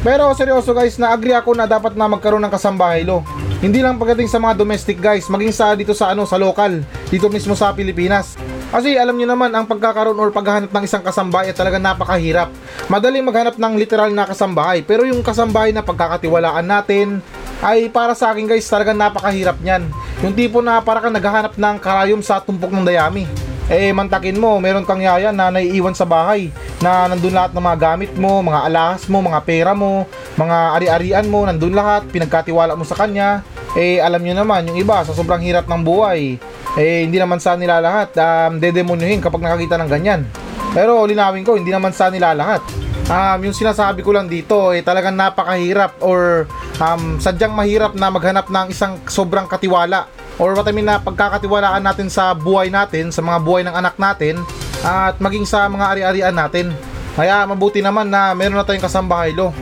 Pero 0.07 0.31
seryoso 0.39 0.71
guys, 0.71 1.03
na-agree 1.03 1.35
ako 1.35 1.59
na 1.59 1.67
dapat 1.67 1.99
na 1.99 2.07
magkaroon 2.07 2.47
ng 2.47 2.55
kasambahay 2.55 3.03
lo. 3.03 3.27
Hindi 3.67 3.83
lang 3.83 3.99
pagdating 3.99 4.31
sa 4.31 4.39
mga 4.39 4.63
domestic 4.63 5.03
guys, 5.03 5.27
maging 5.27 5.51
sa 5.51 5.75
dito 5.75 5.91
sa 5.91 6.15
ano 6.15 6.23
sa 6.23 6.39
local, 6.39 6.87
dito 7.11 7.27
mismo 7.27 7.59
sa 7.59 7.75
Pilipinas. 7.75 8.39
Kasi 8.71 8.95
alam 8.95 9.19
niyo 9.19 9.27
naman, 9.27 9.51
ang 9.51 9.67
pagkakaroon 9.67 10.15
or 10.23 10.31
paghahanap 10.31 10.71
ng 10.71 10.87
isang 10.87 11.03
kasambahay 11.03 11.51
ay 11.51 11.57
talaga 11.59 11.83
napakahirap. 11.83 12.55
Madaling 12.87 13.27
maghanap 13.27 13.59
ng 13.59 13.75
literal 13.75 14.15
na 14.15 14.23
kasambahay, 14.23 14.87
pero 14.87 15.03
yung 15.03 15.19
kasambahay 15.19 15.75
na 15.75 15.83
pagkakatiwalaan 15.83 16.63
natin, 16.63 17.19
ay 17.59 17.91
para 17.91 18.15
sa 18.15 18.31
akin 18.31 18.47
guys, 18.47 18.71
talaga 18.71 18.95
napakahirap 18.95 19.59
niyan. 19.59 19.91
Yung 20.23 20.39
tipo 20.39 20.63
na 20.63 20.79
para 20.79 21.03
kang 21.03 21.19
naghahanap 21.19 21.59
ng 21.59 21.77
karayom 21.83 22.23
sa 22.23 22.39
tumpok 22.39 22.71
ng 22.71 22.87
dayami. 22.87 23.27
Eh, 23.67 23.91
mantakin 23.91 24.39
mo, 24.39 24.63
meron 24.63 24.87
kang 24.87 25.03
yaya 25.03 25.35
na 25.35 25.51
naiiwan 25.51 25.91
sa 25.91 26.07
bahay 26.07 26.55
na 26.79 27.11
nandun 27.11 27.35
lahat 27.35 27.51
ng 27.51 27.67
mga 27.67 27.79
gamit 27.83 28.15
mo, 28.15 28.39
mga 28.39 28.63
alahas 28.63 29.11
mo, 29.11 29.19
mga 29.19 29.43
pera 29.43 29.75
mo, 29.75 30.07
mga 30.39 30.57
ari-arian 30.79 31.27
mo, 31.27 31.43
nandun 31.43 31.75
lahat, 31.75 32.07
pinagkatiwala 32.15 32.79
mo 32.79 32.87
sa 32.87 32.95
kanya. 32.95 33.43
Eh, 33.77 34.01
alam 34.01 34.25
nyo 34.25 34.33
naman, 34.33 34.73
yung 34.73 34.81
iba, 34.81 35.05
sa 35.05 35.13
sobrang 35.13 35.45
hirap 35.45 35.69
ng 35.69 35.85
buhay, 35.85 36.41
eh, 36.81 37.05
hindi 37.05 37.21
naman 37.21 37.37
sa 37.37 37.61
nila 37.61 37.85
lahat, 37.85 38.17
um, 38.17 38.57
dedemonyohin 38.57 39.21
kapag 39.21 39.45
nakakita 39.45 39.77
ng 39.77 39.91
ganyan. 39.93 40.25
Pero 40.73 41.05
linawin 41.05 41.45
ko, 41.45 41.61
hindi 41.61 41.69
naman 41.69 41.93
sa 41.93 42.09
nila 42.09 42.33
lahat. 42.33 42.65
Um, 43.07 43.39
yung 43.45 43.55
sinasabi 43.55 44.01
ko 44.01 44.17
lang 44.17 44.33
dito, 44.33 44.73
eh, 44.73 44.81
talagang 44.81 45.15
napakahirap 45.15 46.01
or 46.01 46.49
um, 46.81 47.21
sadyang 47.21 47.53
mahirap 47.53 47.93
na 47.93 48.09
maghanap 48.09 48.49
ng 48.49 48.67
isang 48.73 48.97
sobrang 49.07 49.45
katiwala 49.45 50.09
or 50.37 50.53
what 50.53 50.69
I 50.69 50.73
mean 50.73 50.89
na 50.89 51.01
pagkakatiwalaan 51.01 51.85
natin 51.85 52.09
sa 52.13 52.37
buhay 52.37 52.69
natin, 52.69 53.13
sa 53.13 53.25
mga 53.25 53.39
buhay 53.41 53.63
ng 53.65 53.77
anak 53.77 53.97
natin 53.97 54.41
at 54.85 55.17
maging 55.21 55.49
sa 55.49 55.69
mga 55.69 55.85
ari-arian 55.97 56.37
natin. 56.37 56.73
Kaya 57.17 57.49
mabuti 57.49 57.81
naman 57.81 58.13
na 58.13 58.37
meron 58.37 58.61
na 58.61 58.67
tayong 58.67 58.85
kasambahay 58.85 59.33
lo. 59.33 59.57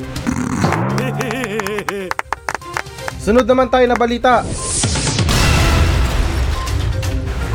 Sunod 3.25 3.49
naman 3.49 3.73
tayo 3.73 3.89
na 3.89 3.97
balita. 3.97 4.45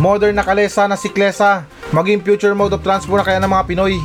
Modern 0.02 0.34
na 0.34 0.42
kalesa 0.42 0.90
na 0.90 0.98
siklesa, 0.98 1.62
maging 1.94 2.26
future 2.26 2.58
mode 2.58 2.74
of 2.74 2.82
transport 2.82 3.22
na 3.22 3.28
kaya 3.30 3.38
ng 3.38 3.54
mga 3.54 3.66
Pinoy. 3.70 4.02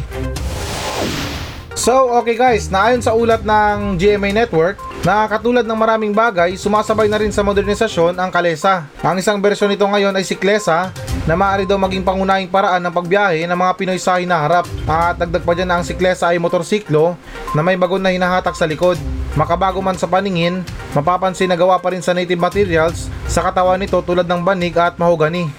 So, 1.72 2.12
okay 2.20 2.36
guys, 2.36 2.68
naayon 2.68 3.00
sa 3.00 3.16
ulat 3.16 3.48
ng 3.48 3.96
GMA 3.96 4.36
Network, 4.36 4.76
na 5.04 5.24
katulad 5.24 5.64
ng 5.64 5.76
maraming 5.76 6.12
bagay, 6.12 6.52
sumasabay 6.56 7.08
na 7.08 7.16
rin 7.16 7.32
sa 7.32 7.40
modernisasyon 7.40 8.20
ang 8.20 8.28
kalesa. 8.28 8.84
Ang 9.00 9.24
isang 9.24 9.40
bersyon 9.40 9.72
nito 9.72 9.88
ngayon 9.88 10.12
ay 10.12 10.24
siklesa 10.24 10.92
na 11.24 11.32
maaari 11.32 11.64
daw 11.64 11.80
maging 11.80 12.04
pangunahing 12.04 12.52
paraan 12.52 12.84
ng 12.84 12.92
pagbiyahe 12.92 13.48
ng 13.48 13.56
mga 13.56 13.72
Pinoy 13.80 14.00
sa 14.00 14.20
hinaharap. 14.20 14.68
At 14.84 15.16
dagdag 15.16 15.44
pa 15.44 15.56
dyan 15.56 15.68
na 15.72 15.80
ang 15.80 15.84
siklesa 15.84 16.28
ay 16.28 16.36
motorsiklo 16.36 17.16
na 17.56 17.64
may 17.64 17.80
bagon 17.80 18.04
na 18.04 18.12
hinahatak 18.12 18.52
sa 18.52 18.68
likod. 18.68 19.00
Makabago 19.34 19.82
man 19.82 19.98
sa 19.98 20.06
paningin, 20.06 20.62
mapapansin 20.94 21.50
na 21.50 21.58
gawa 21.58 21.82
pa 21.82 21.90
rin 21.90 21.98
sa 21.98 22.14
native 22.14 22.38
materials 22.38 23.10
sa 23.26 23.42
katawan 23.42 23.82
nito 23.82 23.98
tulad 23.98 24.30
ng 24.30 24.46
banig 24.46 24.78
at 24.78 24.94
mahogani. 24.94 25.50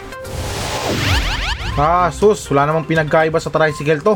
Ah, 1.75 2.07
sus, 2.07 2.39
wala 2.47 2.71
namang 2.71 2.87
pinagkaiba 2.87 3.35
sa 3.35 3.51
tricycle 3.51 3.99
to. 3.99 4.15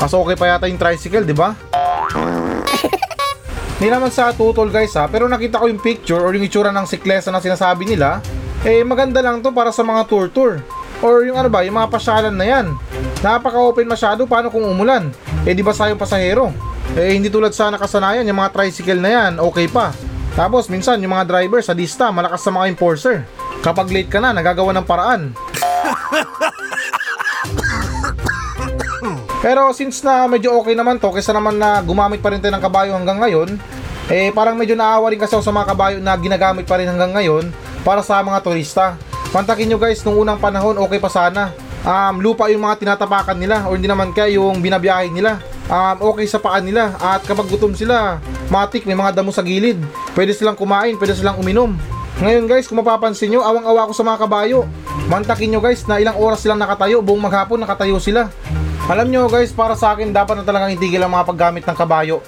Mas 0.00 0.16
okay 0.16 0.32
pa 0.32 0.48
yata 0.48 0.64
yung 0.64 0.80
tricycle, 0.80 1.28
di 1.28 1.36
ba? 1.36 1.52
Hindi 3.76 3.92
naman 3.92 4.08
sa 4.08 4.32
tutol 4.32 4.72
guys 4.72 4.96
ha, 4.96 5.04
pero 5.04 5.28
nakita 5.28 5.60
ko 5.60 5.68
yung 5.68 5.84
picture 5.84 6.24
or 6.24 6.32
yung 6.32 6.48
itsura 6.48 6.72
ng 6.72 6.88
siklesa 6.88 7.28
na 7.28 7.44
sinasabi 7.44 7.84
nila, 7.84 8.24
eh 8.64 8.80
maganda 8.80 9.20
lang 9.20 9.44
to 9.44 9.52
para 9.52 9.68
sa 9.76 9.84
mga 9.84 10.08
tour 10.08 10.32
tour. 10.32 10.64
Or 11.04 11.20
yung 11.28 11.36
ano 11.36 11.52
ba, 11.52 11.60
yung 11.68 11.76
mga 11.76 11.92
pasyalan 11.92 12.32
na 12.32 12.48
yan. 12.48 12.72
Napaka-open 13.20 13.84
masyado, 13.84 14.24
paano 14.24 14.48
kung 14.48 14.64
umulan? 14.64 15.12
Eh 15.44 15.52
di 15.52 15.60
ba 15.60 15.76
sayong 15.76 16.00
pasahero? 16.00 16.48
Eh 16.96 17.12
hindi 17.12 17.28
tulad 17.28 17.52
sa 17.52 17.68
nakasanayan, 17.68 18.24
yung 18.24 18.40
mga 18.40 18.56
tricycle 18.56 19.04
na 19.04 19.12
yan, 19.12 19.36
okay 19.36 19.68
pa. 19.68 19.92
Tapos 20.32 20.72
minsan 20.72 20.96
yung 21.04 21.12
mga 21.12 21.28
driver 21.28 21.60
sa 21.60 21.76
dista, 21.76 22.08
malakas 22.08 22.40
sa 22.40 22.48
mga 22.48 22.72
enforcer. 22.72 23.28
Kapag 23.60 23.92
late 23.92 24.08
ka 24.08 24.16
na, 24.16 24.32
nagagawa 24.32 24.72
ng 24.72 24.88
paraan. 24.88 25.36
Pero 29.44 29.76
since 29.76 30.00
na 30.00 30.24
medyo 30.24 30.56
okay 30.56 30.72
naman 30.72 30.96
to, 30.96 31.12
kaysa 31.12 31.36
naman 31.36 31.60
na 31.60 31.84
gumamit 31.84 32.24
pa 32.24 32.32
rin 32.32 32.40
tayo 32.40 32.56
ng 32.56 32.64
kabayo 32.64 32.96
hanggang 32.96 33.20
ngayon, 33.20 33.60
eh 34.08 34.32
parang 34.32 34.56
medyo 34.56 34.72
naawa 34.72 35.12
rin 35.12 35.20
kasi 35.20 35.36
ako 35.36 35.44
sa 35.44 35.52
mga 35.52 35.76
kabayo 35.76 36.00
na 36.00 36.16
ginagamit 36.16 36.64
pa 36.64 36.80
rin 36.80 36.88
hanggang 36.88 37.12
ngayon 37.12 37.52
para 37.84 38.00
sa 38.00 38.24
mga 38.24 38.40
turista. 38.40 38.96
Pantakin 39.36 39.68
nyo 39.68 39.76
guys, 39.76 40.00
nung 40.00 40.16
unang 40.16 40.40
panahon 40.40 40.80
okay 40.80 40.96
pa 40.96 41.12
sana. 41.12 41.52
Um, 41.86 42.18
lupa 42.18 42.50
yung 42.50 42.66
mga 42.66 42.82
tinatapakan 42.82 43.38
nila 43.38 43.70
o 43.70 43.78
hindi 43.78 43.86
naman 43.86 44.10
kaya 44.10 44.34
yung 44.42 44.58
binabiyahe 44.58 45.06
nila. 45.14 45.38
Um, 45.70 46.14
okay 46.14 46.26
sa 46.26 46.42
paan 46.42 46.66
nila 46.66 46.98
at 46.98 47.22
kapag 47.22 47.46
gutom 47.46 47.78
sila, 47.78 48.18
matik 48.50 48.82
may 48.90 48.98
mga 48.98 49.22
damo 49.22 49.30
sa 49.30 49.46
gilid. 49.46 49.78
Pwede 50.10 50.34
silang 50.34 50.58
kumain, 50.58 50.98
pwede 50.98 51.14
silang 51.14 51.38
uminom. 51.38 51.78
Ngayon 52.18 52.50
guys, 52.50 52.66
kung 52.66 52.82
mapapansin 52.82 53.30
nyo, 53.30 53.46
awang-awa 53.46 53.86
ko 53.86 53.94
sa 53.94 54.02
mga 54.02 54.18
kabayo. 54.26 54.66
Mantakin 55.06 55.52
nyo 55.52 55.60
guys 55.62 55.86
na 55.86 56.02
ilang 56.02 56.18
oras 56.18 56.42
silang 56.42 56.58
nakatayo, 56.58 57.04
buong 57.06 57.22
maghapon 57.22 57.62
nakatayo 57.62 58.02
sila. 58.02 58.34
Alam 58.90 59.06
nyo 59.06 59.30
guys, 59.30 59.54
para 59.54 59.78
sa 59.78 59.94
akin 59.94 60.10
dapat 60.10 60.42
na 60.42 60.44
talagang 60.46 60.74
itigil 60.74 60.98
ang 61.06 61.14
mga 61.14 61.28
paggamit 61.28 61.62
ng 61.62 61.76
kabayo. 61.78 62.18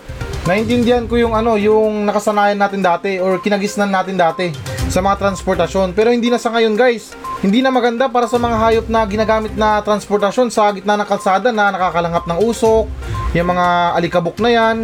Naintindihan 0.46 1.08
ko 1.10 1.18
yung 1.18 1.34
ano, 1.34 1.58
yung 1.58 2.06
nakasanayan 2.06 2.56
natin 2.56 2.78
dati 2.78 3.18
or 3.18 3.42
kinagisnan 3.42 3.90
natin 3.90 4.14
dati 4.14 4.54
sa 4.86 5.02
mga 5.02 5.18
transportasyon. 5.18 5.96
Pero 5.98 6.14
hindi 6.14 6.30
na 6.30 6.38
sa 6.38 6.54
ngayon 6.54 6.78
guys. 6.78 7.12
Hindi 7.38 7.62
na 7.62 7.70
maganda 7.70 8.10
para 8.10 8.26
sa 8.26 8.34
mga 8.34 8.56
hayop 8.58 8.86
na 8.90 9.06
ginagamit 9.06 9.54
na 9.54 9.78
transportasyon 9.78 10.50
sa 10.50 10.74
gitna 10.74 10.98
ng 10.98 11.06
kalsada 11.06 11.54
na 11.54 11.70
nakakalanghap 11.70 12.26
ng 12.26 12.38
usok, 12.42 12.90
yung 13.30 13.48
mga 13.54 13.94
alikabok 13.94 14.42
na 14.42 14.50
yan. 14.50 14.76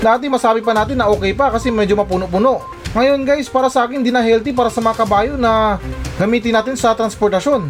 Dati 0.00 0.24
masabi 0.32 0.64
pa 0.64 0.72
natin 0.72 0.96
na 0.96 1.12
okay 1.12 1.36
pa 1.36 1.52
kasi 1.52 1.68
medyo 1.68 1.92
mapuno-puno. 2.00 2.64
Ngayon 2.96 3.28
guys, 3.28 3.52
para 3.52 3.68
sa 3.68 3.84
akin, 3.84 4.00
hindi 4.00 4.08
na 4.08 4.24
healthy 4.24 4.56
para 4.56 4.72
sa 4.72 4.80
mga 4.80 5.04
kabayo 5.04 5.32
na 5.36 5.76
gamitin 6.16 6.56
natin 6.56 6.80
sa 6.80 6.96
transportasyon. 6.96 7.68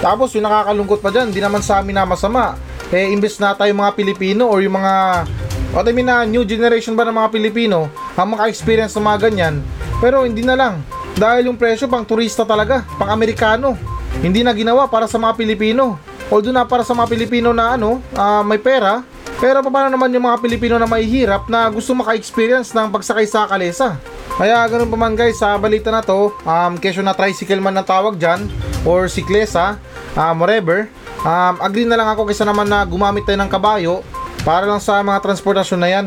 Tapos 0.00 0.32
yung 0.32 0.44
nakakalungkot 0.48 1.04
pa 1.04 1.12
dyan, 1.12 1.36
di 1.36 1.40
naman 1.44 1.60
sa 1.60 1.84
amin 1.84 2.00
na 2.00 2.08
masama. 2.08 2.56
Eh, 2.88 3.12
imbes 3.12 3.36
na 3.36 3.52
tayo 3.52 3.76
mga 3.76 3.92
Pilipino 3.92 4.48
or 4.48 4.64
yung 4.64 4.80
mga 4.80 5.24
what 5.72 5.88
I 5.88 5.92
mean 5.94 6.06
na 6.06 6.26
new 6.26 6.44
generation 6.44 6.94
ba 6.94 7.06
ng 7.06 7.16
mga 7.16 7.32
Pilipino 7.32 7.90
ang 8.14 8.34
maka-experience 8.36 8.94
ng 8.98 9.04
mga 9.06 9.18
ganyan. 9.30 9.54
Pero 9.98 10.28
hindi 10.28 10.44
na 10.44 10.58
lang. 10.58 10.74
Dahil 11.16 11.48
yung 11.48 11.56
presyo 11.56 11.88
pang 11.88 12.04
turista 12.04 12.44
talaga, 12.44 12.84
pang 13.00 13.08
Amerikano. 13.08 13.78
Hindi 14.20 14.44
na 14.44 14.52
ginawa 14.52 14.84
para 14.88 15.08
sa 15.08 15.16
mga 15.16 15.36
Pilipino. 15.36 15.96
Although 16.28 16.52
na 16.52 16.68
para 16.68 16.84
sa 16.84 16.92
mga 16.92 17.08
Pilipino 17.08 17.54
na 17.56 17.78
ano, 17.78 18.02
ah, 18.12 18.44
may 18.44 18.60
pera, 18.60 19.00
pero 19.36 19.60
paano 19.60 19.92
naman 19.92 20.12
yung 20.16 20.24
mga 20.24 20.40
Pilipino 20.40 20.74
na 20.80 20.88
mahihirap 20.88 21.52
na 21.52 21.68
gusto 21.68 21.92
maka-experience 21.92 22.72
ng 22.72 22.88
pagsakay 22.88 23.28
sa 23.28 23.44
kalesa? 23.44 24.00
Kaya 24.36 24.64
ganun 24.68 24.88
pa 24.92 24.96
man 24.96 25.16
guys, 25.16 25.40
sa 25.40 25.56
balita 25.56 25.88
na 25.88 26.04
to, 26.04 26.32
um, 26.44 26.76
kesyo 26.76 27.00
na 27.00 27.16
tricycle 27.16 27.60
man 27.60 27.76
na 27.76 27.84
tawag 27.84 28.16
dyan, 28.20 28.48
or 28.84 29.08
siklesa, 29.08 29.80
um, 30.16 30.36
whatever, 30.40 30.88
um, 31.24 31.56
agree 31.60 31.88
na 31.88 31.96
lang 31.96 32.08
ako 32.08 32.28
kaysa 32.28 32.44
naman 32.44 32.68
na 32.68 32.84
gumamit 32.84 33.24
tayo 33.24 33.40
ng 33.40 33.48
kabayo 33.52 34.04
para 34.46 34.62
lang 34.62 34.78
sa 34.78 35.02
mga 35.02 35.18
transportasyon 35.26 35.80
na 35.82 35.90
yan. 35.90 36.06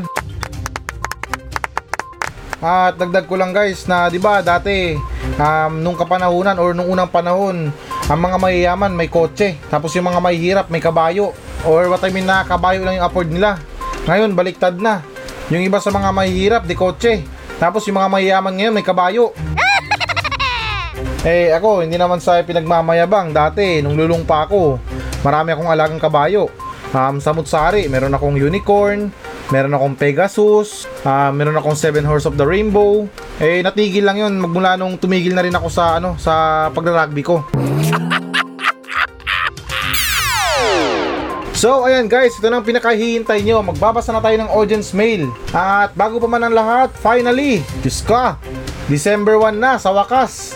At 2.64 2.96
dagdag 2.96 3.28
ko 3.28 3.36
lang 3.36 3.52
guys 3.52 3.84
na 3.84 4.08
'di 4.08 4.20
ba 4.20 4.40
dati 4.40 4.96
um, 5.36 5.84
nung 5.84 6.00
kapanahunan 6.00 6.56
or 6.56 6.72
nung 6.72 6.88
unang 6.88 7.12
panahon 7.12 7.72
ang 8.08 8.20
mga 8.20 8.36
mayayaman 8.40 8.96
may 8.96 9.12
kotse 9.12 9.60
tapos 9.68 9.92
yung 9.96 10.08
mga 10.08 10.20
mahihirap 10.24 10.66
may 10.72 10.84
kabayo 10.84 11.36
or 11.68 11.92
what 11.92 12.04
I 12.04 12.12
mean 12.12 12.28
na 12.28 12.48
kabayo 12.48 12.84
lang 12.88 13.00
yung 13.00 13.08
afford 13.08 13.28
nila. 13.28 13.60
Ngayon 14.08 14.32
baliktad 14.36 14.80
na. 14.80 15.04
Yung 15.52 15.64
iba 15.66 15.84
sa 15.84 15.92
mga 15.92 16.12
mahihirap 16.16 16.64
di 16.64 16.76
kotse 16.80 17.24
tapos 17.60 17.84
yung 17.88 18.00
mga 18.00 18.12
mayayaman 18.12 18.56
ngayon 18.56 18.76
may 18.76 18.88
kabayo. 18.88 19.36
Eh 21.20 21.52
ako 21.52 21.84
hindi 21.84 22.00
naman 22.00 22.24
sa 22.24 22.40
pinagmamayabang 22.40 23.36
dati 23.36 23.84
nung 23.84 24.00
lulong 24.00 24.24
pa 24.24 24.48
ako 24.48 24.80
marami 25.20 25.52
akong 25.52 25.68
alagang 25.68 26.00
kabayo. 26.00 26.48
Um, 26.90 27.22
sa 27.22 27.38
Mutsari, 27.38 27.86
meron 27.86 28.18
akong 28.18 28.34
unicorn, 28.34 29.14
meron 29.54 29.78
akong 29.78 29.94
Pegasus, 29.94 30.90
ah, 31.06 31.30
meron 31.30 31.54
akong 31.54 31.78
Seven 31.78 32.02
Horse 32.02 32.26
of 32.26 32.34
the 32.34 32.46
Rainbow. 32.46 33.06
Eh 33.38 33.62
natigil 33.62 34.02
lang 34.02 34.18
'yun 34.18 34.42
magmula 34.42 34.74
nung 34.74 34.98
tumigil 34.98 35.38
na 35.38 35.46
rin 35.46 35.54
ako 35.54 35.70
sa 35.70 36.02
ano 36.02 36.18
sa 36.18 36.68
pagra-rugby 36.74 37.22
ko. 37.22 37.46
So 41.60 41.84
ayan 41.84 42.08
guys, 42.08 42.40
ito 42.40 42.48
na 42.48 42.64
ang 42.64 42.68
pinakahihintay 42.68 43.44
nyo. 43.44 43.60
Magbabasa 43.60 44.16
na 44.16 44.24
tayo 44.24 44.40
ng 44.40 44.48
audience 44.48 44.96
mail. 44.96 45.28
At 45.52 45.92
bago 45.92 46.16
pa 46.16 46.24
man 46.32 46.48
ang 46.48 46.56
lahat, 46.56 46.88
finally, 46.96 47.60
Diyos 47.84 48.00
ka, 48.00 48.40
December 48.88 49.36
1 49.36 49.60
na 49.60 49.76
sa 49.76 49.92
wakas. 49.92 50.56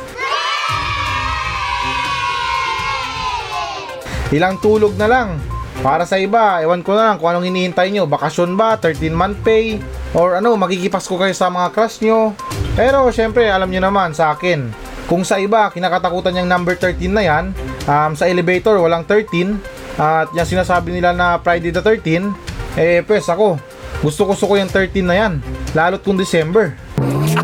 Ilang 4.32 4.64
tulog 4.64 4.96
na 4.96 5.12
lang. 5.12 5.44
Para 5.84 6.08
sa 6.08 6.16
iba, 6.16 6.64
ewan 6.64 6.80
ko 6.80 6.96
na 6.96 7.12
lang 7.12 7.20
kung 7.20 7.28
anong 7.28 7.44
hinihintay 7.44 7.92
nyo. 7.92 8.08
Bakasyon 8.08 8.56
ba, 8.56 8.80
13 8.80 9.12
month 9.12 9.44
pay, 9.44 9.84
or 10.16 10.40
ano, 10.40 10.56
magigipas 10.56 11.04
ko 11.04 11.20
kayo 11.20 11.36
sa 11.36 11.52
mga 11.52 11.76
crush 11.76 12.00
nyo. 12.00 12.32
Pero 12.72 13.12
syempre, 13.12 13.52
alam 13.52 13.68
nyo 13.68 13.84
naman 13.84 14.16
sa 14.16 14.32
akin, 14.32 14.72
kung 15.12 15.28
sa 15.28 15.44
iba, 15.44 15.68
kinakatakutan 15.68 16.40
yung 16.40 16.48
number 16.48 16.80
13 16.80 17.12
na 17.12 17.28
yan, 17.28 17.52
um, 17.84 18.16
sa 18.16 18.32
elevator, 18.32 18.80
walang 18.80 19.04
13, 19.04 19.60
at 20.00 20.32
yung 20.32 20.48
sinasabi 20.48 20.96
nila 20.96 21.12
na 21.12 21.36
Friday 21.44 21.76
the 21.76 21.84
13, 21.84 22.32
eh, 22.80 23.04
pues 23.04 23.28
ako, 23.28 23.60
gusto 24.00 24.24
gusto 24.24 24.48
ko 24.48 24.56
yung 24.56 24.72
13 24.72 25.04
na 25.04 25.20
yan, 25.20 25.44
lalo't 25.76 26.00
kung 26.00 26.16
December. 26.16 26.80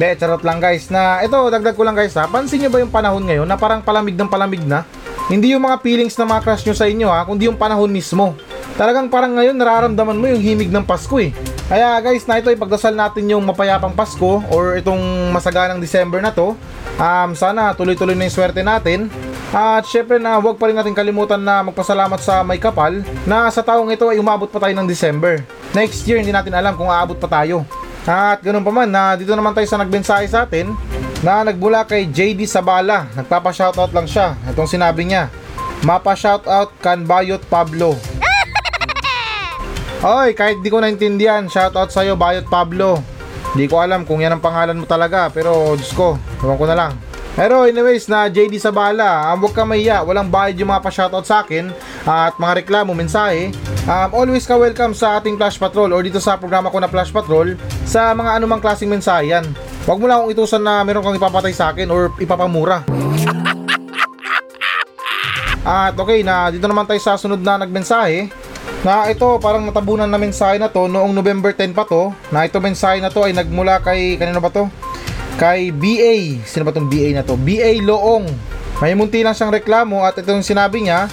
De, 0.00 0.16
charot 0.16 0.40
lang 0.40 0.64
guys 0.64 0.88
na 0.88 1.20
ito 1.20 1.36
dagdag 1.52 1.76
ko 1.76 1.84
lang 1.84 1.92
guys 1.92 2.16
ha. 2.16 2.24
Pansin 2.24 2.64
niyo 2.64 2.72
ba 2.72 2.80
yung 2.80 2.88
panahon 2.88 3.20
ngayon 3.20 3.44
na 3.44 3.60
parang 3.60 3.84
palamig 3.84 4.16
ng 4.16 4.32
palamig 4.32 4.64
na? 4.64 4.80
Hindi 5.26 5.52
yung 5.52 5.66
mga 5.66 5.82
feelings 5.84 6.16
na 6.16 6.24
mga 6.24 6.42
crush 6.46 6.64
nyo 6.64 6.74
sa 6.78 6.86
inyo 6.88 7.08
ha, 7.10 7.26
kundi 7.26 7.50
yung 7.50 7.58
panahon 7.58 7.90
mismo. 7.92 8.38
Talagang 8.80 9.12
parang 9.12 9.36
ngayon 9.36 9.58
nararamdaman 9.58 10.16
mo 10.16 10.24
yung 10.30 10.40
himig 10.40 10.72
ng 10.72 10.86
Pasko 10.86 11.20
eh. 11.20 11.34
Kaya 11.70 12.00
guys, 12.02 12.26
na 12.26 12.40
ito 12.40 12.50
ipagdasal 12.50 12.96
natin 12.96 13.30
yung 13.30 13.44
mapayapang 13.44 13.94
Pasko 13.94 14.42
or 14.50 14.80
itong 14.80 15.30
masaganang 15.30 15.78
December 15.78 16.18
na 16.18 16.32
to. 16.34 16.56
Um, 16.98 17.30
sana 17.36 17.76
tuloy-tuloy 17.76 18.16
na 18.16 18.26
yung 18.26 18.34
swerte 18.34 18.64
natin. 18.64 19.12
At 19.50 19.86
syempre 19.86 20.22
na 20.22 20.38
huwag 20.38 20.58
pa 20.58 20.70
rin 20.70 20.78
natin 20.78 20.94
kalimutan 20.94 21.42
na 21.42 21.62
magpasalamat 21.66 22.22
sa 22.22 22.46
may 22.46 22.58
kapal 22.62 23.02
na 23.26 23.50
sa 23.50 23.66
taong 23.66 23.90
ito 23.90 24.06
ay 24.06 24.22
umabot 24.22 24.46
pa 24.46 24.62
tayo 24.62 24.74
ng 24.78 24.86
December. 24.86 25.42
Next 25.74 26.06
year 26.06 26.22
hindi 26.22 26.30
natin 26.30 26.54
alam 26.54 26.78
kung 26.78 26.86
aabot 26.86 27.18
pa 27.18 27.26
tayo. 27.26 27.66
At 28.06 28.40
ganun 28.40 28.62
pa 28.62 28.70
man 28.70 28.88
na 28.88 29.18
dito 29.18 29.34
naman 29.34 29.52
tayo 29.52 29.66
sa 29.66 29.78
nagbensahe 29.78 30.26
sa 30.30 30.46
atin 30.46 30.70
na 31.20 31.44
nagbula 31.44 31.84
kay 31.84 32.08
JD 32.08 32.48
Sabala. 32.48 33.08
Nagpapa-shoutout 33.12 33.92
lang 33.92 34.08
siya. 34.08 34.36
Itong 34.48 34.68
sinabi 34.68 35.04
niya. 35.04 35.28
Mapa-shoutout 35.84 36.76
kan 36.80 37.04
Bayot 37.04 37.44
Pablo. 37.48 37.96
Oy, 40.04 40.32
kahit 40.32 40.64
di 40.64 40.68
ko 40.72 40.80
naintindihan, 40.80 41.44
shoutout 41.48 41.92
sa'yo 41.92 42.16
Bayot 42.16 42.48
Pablo. 42.48 43.00
Di 43.52 43.68
ko 43.68 43.80
alam 43.82 44.08
kung 44.08 44.24
yan 44.24 44.36
ang 44.36 44.44
pangalan 44.44 44.78
mo 44.78 44.86
talaga, 44.88 45.28
pero 45.28 45.76
Diyos 45.76 45.92
ko, 45.92 46.16
ewan 46.40 46.56
ko 46.56 46.66
na 46.68 46.76
lang. 46.76 46.92
Pero 47.34 47.64
anyways, 47.64 48.10
na 48.10 48.26
JD 48.26 48.58
Sabala, 48.58 49.30
um, 49.30 49.40
huwag 49.44 49.54
ka 49.54 49.62
mahiya, 49.62 50.02
walang 50.02 50.28
bayad 50.28 50.58
yung 50.58 50.72
mga 50.72 50.82
pa-shoutout 50.82 51.24
sa 51.24 51.46
akin 51.46 51.70
at 52.02 52.34
mga 52.36 52.64
reklamo, 52.64 52.90
mensahe. 52.92 53.54
Um, 53.86 54.10
always 54.12 54.44
ka 54.44 54.58
welcome 54.58 54.92
sa 54.92 55.20
ating 55.20 55.38
Flash 55.38 55.56
Patrol 55.56 55.94
or 55.94 56.02
dito 56.02 56.18
sa 56.18 56.36
programa 56.36 56.68
ko 56.68 56.82
na 56.82 56.90
Flash 56.90 57.14
Patrol 57.14 57.54
sa 57.86 58.12
mga 58.12 58.40
anumang 58.40 58.60
klaseng 58.60 58.90
mensahe 58.90 59.30
yan. 59.30 59.46
Huwag 59.88 59.98
mo 59.98 60.04
lang 60.04 60.20
akong 60.20 60.32
itusan 60.36 60.60
na 60.60 60.84
meron 60.84 61.00
kang 61.00 61.16
ipapatay 61.16 61.52
sa 61.56 61.72
akin 61.72 61.88
or 61.88 62.12
ipapamura. 62.20 62.84
At 65.64 65.96
okay, 65.96 66.24
na 66.24 66.48
dito 66.52 66.64
naman 66.68 66.88
tayo 66.88 67.00
sa 67.00 67.20
sunod 67.20 67.40
na 67.40 67.60
nagmensahe. 67.60 68.32
Na 68.80 69.12
ito, 69.12 69.24
parang 69.40 69.64
natabunan 69.64 70.08
na 70.08 70.16
mensahe 70.16 70.56
na 70.56 70.72
to 70.72 70.88
noong 70.88 71.12
November 71.12 71.52
10 71.52 71.76
pa 71.76 71.84
to. 71.84 72.12
Na 72.32 72.48
ito 72.48 72.56
mensahe 72.60 73.00
na 73.00 73.12
to 73.12 73.24
ay 73.24 73.36
nagmula 73.36 73.80
kay, 73.80 74.16
kanino 74.16 74.40
ba 74.40 74.48
to? 74.48 74.72
Kay 75.36 75.72
BA. 75.72 76.40
Sino 76.48 76.64
ba 76.64 76.72
tong 76.72 76.88
BA 76.88 77.12
na 77.12 77.24
to? 77.24 77.36
BA 77.36 77.80
Loong. 77.84 78.28
May 78.80 78.96
munti 78.96 79.20
lang 79.20 79.36
siyang 79.36 79.52
reklamo 79.52 80.00
at 80.04 80.16
ito 80.16 80.32
yung 80.32 80.44
sinabi 80.44 80.84
niya. 80.84 81.12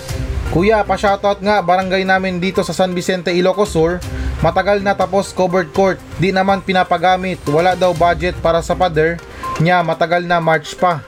Kuya, 0.56 0.88
pa-shoutout 0.88 1.43
nga 1.43 1.60
barangay 1.60 2.08
namin 2.08 2.39
dito 2.39 2.63
sa 2.63 2.71
San 2.71 2.95
Vicente, 2.95 3.36
Ilocos 3.36 3.75
Sur. 3.75 3.99
Matagal 4.38 4.86
na 4.86 4.93
tapos 4.93 5.34
covered 5.34 5.73
court. 5.73 5.97
Di 6.21 6.30
naman 6.30 6.62
pinapagamit. 6.62 7.41
Wala 7.50 7.73
daw 7.73 7.89
budget 7.97 8.38
para 8.38 8.62
sa 8.62 8.78
pader. 8.78 9.17
Nya, 9.58 9.82
matagal 9.82 10.21
na 10.26 10.38
March 10.38 10.78
pa. 10.78 11.02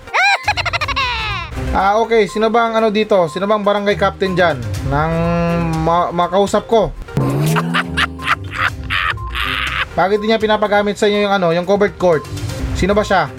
Ah, 1.70 2.02
okay. 2.02 2.26
Sino 2.26 2.50
ba 2.50 2.65
ang 2.65 2.82
ano 2.82 2.89
dito? 2.89 3.30
Sino 3.30 3.46
bang 3.46 3.62
barangay 3.62 3.94
captain 3.94 4.34
dyan? 4.34 4.58
Nang 4.89 5.13
ma- 5.86 6.10
makausap 6.10 6.65
ko. 6.65 6.89
Bakit 10.00 10.18
di 10.18 10.34
niya 10.34 10.42
pinapagamit 10.42 10.98
sa 10.98 11.06
inyo 11.06 11.30
yung 11.30 11.34
ano, 11.38 11.54
yung 11.54 11.70
covered 11.70 11.94
court? 12.02 12.26
Sino 12.74 12.98
ba 12.98 13.06
siya? 13.06 13.30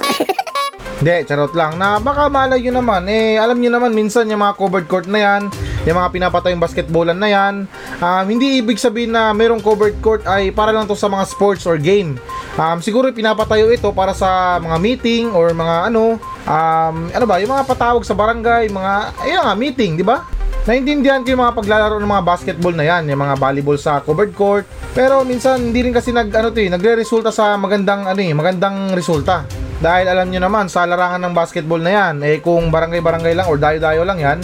Hindi, 1.00 1.28
charot 1.28 1.52
lang. 1.52 1.76
Na 1.76 2.00
baka 2.00 2.32
malay 2.32 2.64
yun 2.64 2.80
naman. 2.80 3.04
Eh, 3.04 3.36
alam 3.36 3.60
niyo 3.60 3.68
naman 3.68 3.92
minsan 3.92 4.24
yung 4.24 4.40
mga 4.40 4.56
covered 4.56 4.88
court 4.88 5.04
na 5.04 5.20
yan, 5.20 5.52
yung 5.88 5.96
mga 5.96 6.12
pinapatayong 6.12 6.60
basketballan 6.60 7.16
na 7.16 7.28
yan, 7.32 7.54
um, 8.00 8.24
hindi 8.28 8.60
ibig 8.60 8.76
sabihin 8.76 9.16
na 9.16 9.32
merong 9.32 9.64
covered 9.64 9.96
court 10.04 10.26
ay 10.28 10.52
para 10.52 10.76
lang 10.76 10.84
to 10.84 10.92
sa 10.92 11.08
mga 11.08 11.24
sports 11.24 11.64
or 11.64 11.80
game. 11.80 12.20
Um, 12.60 12.84
siguro 12.84 13.08
pinapatayo 13.08 13.72
ito 13.72 13.88
para 13.94 14.12
sa 14.12 14.60
mga 14.60 14.76
meeting 14.76 15.24
or 15.32 15.56
mga 15.56 15.88
ano, 15.88 16.20
um, 16.44 16.96
ano 17.08 17.24
ba, 17.24 17.40
yung 17.40 17.52
mga 17.56 17.64
patawag 17.64 18.04
sa 18.04 18.12
barangay, 18.12 18.68
mga, 18.68 18.92
ayun 19.24 19.40
nga, 19.40 19.54
meeting, 19.56 19.96
di 19.96 20.04
ba? 20.04 20.28
Naintindihan 20.68 21.24
ko 21.24 21.32
yung 21.32 21.40
mga 21.40 21.56
paglalaro 21.56 21.96
ng 21.96 22.12
mga 22.12 22.26
basketball 22.28 22.76
na 22.76 22.84
yan, 22.84 23.08
yung 23.08 23.24
mga 23.24 23.40
volleyball 23.40 23.80
sa 23.80 24.04
covered 24.04 24.36
court. 24.36 24.68
Pero 24.92 25.24
minsan 25.24 25.72
hindi 25.72 25.80
rin 25.80 25.94
kasi 25.96 26.12
nag 26.12 26.28
ano 26.28 26.52
to, 26.52 26.60
eh, 26.60 26.68
nagre-resulta 26.68 27.32
sa 27.32 27.56
magandang 27.56 28.04
ano 28.04 28.20
eh, 28.20 28.36
magandang 28.36 28.92
resulta. 28.92 29.48
Dahil 29.80 30.12
alam 30.12 30.28
nyo 30.28 30.44
naman 30.44 30.68
sa 30.68 30.84
larangan 30.84 31.24
ng 31.24 31.32
basketball 31.32 31.80
na 31.80 31.92
yan, 31.96 32.14
eh 32.20 32.44
kung 32.44 32.68
barangay-barangay 32.68 33.32
lang 33.32 33.48
or 33.48 33.56
dayo-dayo 33.56 34.04
lang 34.04 34.20
yan, 34.20 34.38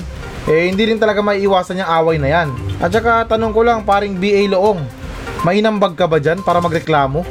eh 0.46 0.70
hindi 0.70 0.87
rin 0.87 0.98
talaga 1.02 1.18
maiiwasan 1.22 1.82
yung 1.82 1.90
away 1.90 2.16
na 2.22 2.30
yan. 2.30 2.48
At 2.78 2.94
saka 2.94 3.26
tanong 3.26 3.50
ko 3.50 3.66
lang 3.66 3.82
paring 3.82 4.14
BA 4.14 4.46
Loong, 4.46 4.82
may 5.42 5.59
inambag 5.59 5.98
ka 5.98 6.06
ba 6.06 6.22
dyan 6.22 6.42
para 6.42 6.62
magreklamo? 6.62 7.26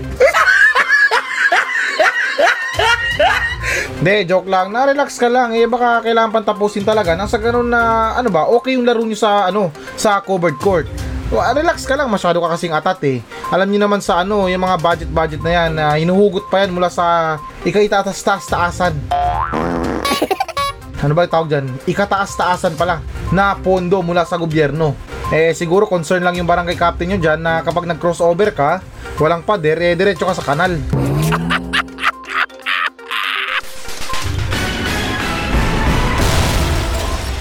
Hindi, 3.95 4.28
joke 4.30 4.45
lang. 4.45 4.69
Na-relax 4.69 5.17
ka 5.17 5.25
lang. 5.25 5.58
Eh, 5.58 5.65
baka 5.65 6.06
kailangan 6.06 6.30
pang 6.30 6.45
tapusin 6.45 6.86
talaga. 6.86 7.17
Nang 7.17 7.25
sa 7.25 7.41
ganun 7.41 7.73
na, 7.73 8.13
ano 8.13 8.30
ba, 8.30 8.45
okay 8.45 8.78
yung 8.78 8.86
laro 8.86 9.01
nyo 9.01 9.17
sa, 9.17 9.49
ano, 9.49 9.73
sa 9.97 10.21
covered 10.21 10.62
court. 10.62 10.86
Ah, 11.34 11.58
relax 11.58 11.89
ka 11.89 11.97
lang. 11.97 12.12
Masyado 12.13 12.38
ka 12.38 12.54
kasing 12.54 12.75
atat 12.75 13.01
eh. 13.08 13.25
Alam 13.49 13.65
niyo 13.65 13.82
naman 13.82 14.06
sa 14.06 14.21
ano, 14.21 14.45
yung 14.45 14.62
mga 14.62 14.78
budget-budget 14.78 15.41
na 15.41 15.51
yan, 15.58 15.71
na 15.73 15.97
hinuhugot 15.97 16.45
pa 16.54 16.62
yan 16.62 16.78
mula 16.78 16.91
sa 16.93 17.39
ikaitatas-taasan. 17.65 18.93
ano 21.04 21.12
ba 21.12 21.28
tawag 21.28 21.52
dyan? 21.52 21.66
Ikataas-taasan 21.90 22.80
pala 22.80 23.04
na 23.36 23.58
pondo 23.60 24.00
mula 24.00 24.24
sa 24.24 24.40
gobyerno. 24.40 24.96
Eh, 25.34 25.52
siguro 25.58 25.90
concern 25.90 26.22
lang 26.22 26.38
yung 26.38 26.48
barangay 26.48 26.78
captain 26.78 27.10
nyo 27.10 27.20
dyan 27.20 27.42
na 27.42 27.66
kapag 27.66 27.90
nag-crossover 27.90 28.54
ka, 28.54 28.80
walang 29.18 29.42
pader, 29.42 29.82
eh, 29.82 29.98
diretso 29.98 30.24
ka 30.24 30.38
sa 30.38 30.46
kanal. 30.46 30.78